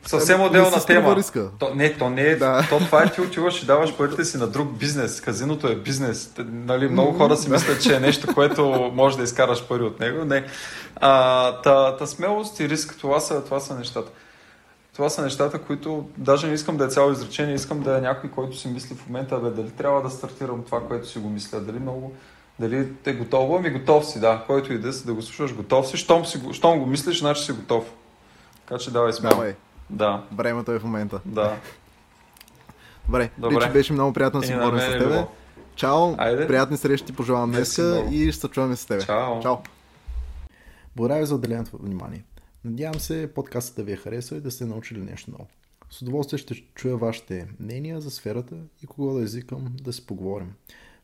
съвсем 0.07 0.41
Не 0.41 0.47
отделна 0.47 0.85
тема. 0.87 1.17
риска. 1.17 1.49
То, 1.59 1.75
не, 1.75 1.99
то 1.99 2.11
не 2.11 2.23
е. 2.23 2.37
Да. 2.37 2.67
То, 2.71 2.79
това 2.79 3.03
е 3.03 3.13
ти 3.13 3.21
отиваш 3.21 3.63
и 3.63 3.67
даваш 3.67 3.97
парите 3.97 4.25
си 4.25 4.37
на 4.37 4.47
друг 4.47 4.79
бизнес. 4.79 5.21
Казиното 5.21 5.69
е 5.69 5.77
бизнес. 5.77 6.33
Нали, 6.39 6.89
много 6.89 7.13
хора 7.13 7.37
си 7.37 7.51
мислят, 7.51 7.83
че 7.83 7.95
е 7.95 8.01
нещо, 8.01 8.35
което 8.35 8.91
може 8.95 9.17
да 9.17 9.23
изкараш 9.23 9.67
пари 9.69 9.83
от 9.83 10.01
него. 10.01 10.25
Не. 10.25 10.45
А, 10.97 11.53
та, 11.63 11.97
та 11.97 12.07
смелост 12.07 12.61
и 12.61 12.69
риск, 12.69 12.97
това 13.01 13.21
са, 13.21 13.45
това 13.45 13.61
са 13.61 13.75
нещата. 13.75 14.11
Това 14.95 15.09
са 15.11 15.23
нещата, 15.23 15.59
които 15.63 16.09
даже 16.17 16.47
не 16.47 16.55
искам 16.55 16.77
да 16.77 16.85
е 16.85 16.89
цяло 16.89 17.13
изречение, 17.13 17.55
искам 17.55 17.81
да 17.81 17.99
е 17.99 18.01
някой, 18.01 18.31
който 18.31 18.57
си 18.57 18.69
мисли 18.69 18.95
в 18.95 19.07
момента, 19.07 19.39
бе, 19.39 19.51
дали 19.51 19.71
трябва 19.71 20.03
да 20.03 20.11
стартирам 20.11 20.63
това, 20.65 20.87
което 20.89 21.09
си 21.09 21.19
го 21.19 21.29
мисля, 21.29 21.61
дали 21.61 21.79
много, 21.79 22.13
дали 22.61 22.89
е 23.07 23.13
готово, 23.13 23.57
ами 23.57 23.71
готов 23.71 24.07
си, 24.07 24.21
да, 24.21 24.45
който 24.47 24.73
и 24.73 24.79
да 24.79 24.93
си, 24.93 25.07
да 25.07 25.15
го 25.15 25.23
слушаш, 25.23 25.55
готов 25.55 25.89
си, 25.89 25.97
щом, 25.97 26.27
си, 26.27 26.41
щом 26.53 26.79
го 26.79 26.87
мислиш, 26.87 27.21
значи 27.21 27.43
си 27.45 27.53
готов. 27.53 27.85
Така 28.67 28.79
че 28.79 28.91
давай 28.91 29.13
смело. 29.13 29.35
Давай, 29.35 29.55
Да, 29.91 30.23
времето 30.33 30.73
е 30.73 30.79
в 30.79 30.85
момента. 30.85 31.21
да. 31.25 31.57
Добре, 33.07 33.31
Добре. 33.39 33.57
Ричи, 33.57 33.73
беше 33.73 33.93
много 33.93 34.13
приятно 34.13 34.41
да 34.41 34.47
си 34.47 34.53
на 34.53 34.59
говорим 34.59 34.81
с 34.81 34.85
е 34.85 34.99
тебе. 34.99 35.07
било. 35.07 35.29
Чао, 35.77 36.15
Айде. 36.19 36.47
приятни 36.47 36.77
срещи 36.77 37.13
пожелавам 37.13 37.49
много. 37.51 37.63
и 38.11 38.33
ще 38.33 38.41
се 38.41 38.49
чуваме 38.49 38.77
с 38.77 38.87
тебе. 38.87 39.03
Чао. 39.03 39.41
Чао. 39.41 39.57
Благодаря 40.97 41.21
ви 41.21 41.27
за 41.27 41.35
отделеното 41.35 41.71
внимание. 41.83 42.25
Надявам 42.65 43.01
се 43.01 43.33
подкастът 43.35 43.77
да 43.77 43.85
ви 43.85 43.93
е 43.93 43.97
харесал 43.97 44.37
и 44.37 44.41
да 44.41 44.51
сте 44.51 44.67
научили 44.67 45.01
нещо 45.01 45.31
ново. 45.31 45.47
С 45.91 46.03
удоволствие 46.03 46.39
ще 46.39 46.55
чуя 46.55 46.97
вашите 46.97 47.49
мнения 47.61 48.01
за 48.01 48.11
сферата 48.11 48.57
и 48.83 48.87
кого 48.87 49.15
да 49.15 49.23
извикам 49.23 49.77
да 49.83 49.93
си 49.93 50.07
поговорим 50.07 50.55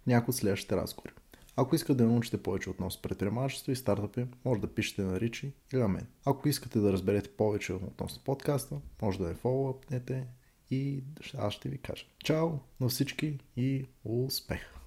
в 0.02 0.06
някои 0.06 0.32
от 0.32 0.36
следващите 0.36 0.76
разговори. 0.76 1.12
Ако 1.56 1.74
искате 1.74 1.94
да 1.94 2.06
научите 2.06 2.42
повече 2.42 2.70
относно 2.70 3.02
предприемачество 3.02 3.72
и 3.72 3.76
стартъпи, 3.76 4.26
може 4.44 4.60
да 4.60 4.74
пишете 4.74 5.02
на 5.02 5.20
Ричи 5.20 5.52
или 5.72 5.80
на 5.80 5.88
мен. 5.88 6.06
Ако 6.24 6.48
искате 6.48 6.78
да 6.78 6.92
разберете 6.92 7.30
повече 7.30 7.72
относно 7.72 8.24
подкаста, 8.24 8.80
може 9.02 9.18
да 9.18 9.24
ме 9.24 9.34
фоллоупнете 9.34 10.26
и 10.70 11.02
аз 11.38 11.52
ще 11.52 11.68
ви 11.68 11.78
кажа. 11.78 12.04
Чао 12.24 12.50
на 12.80 12.88
всички 12.88 13.38
и 13.56 13.86
успех! 14.04 14.79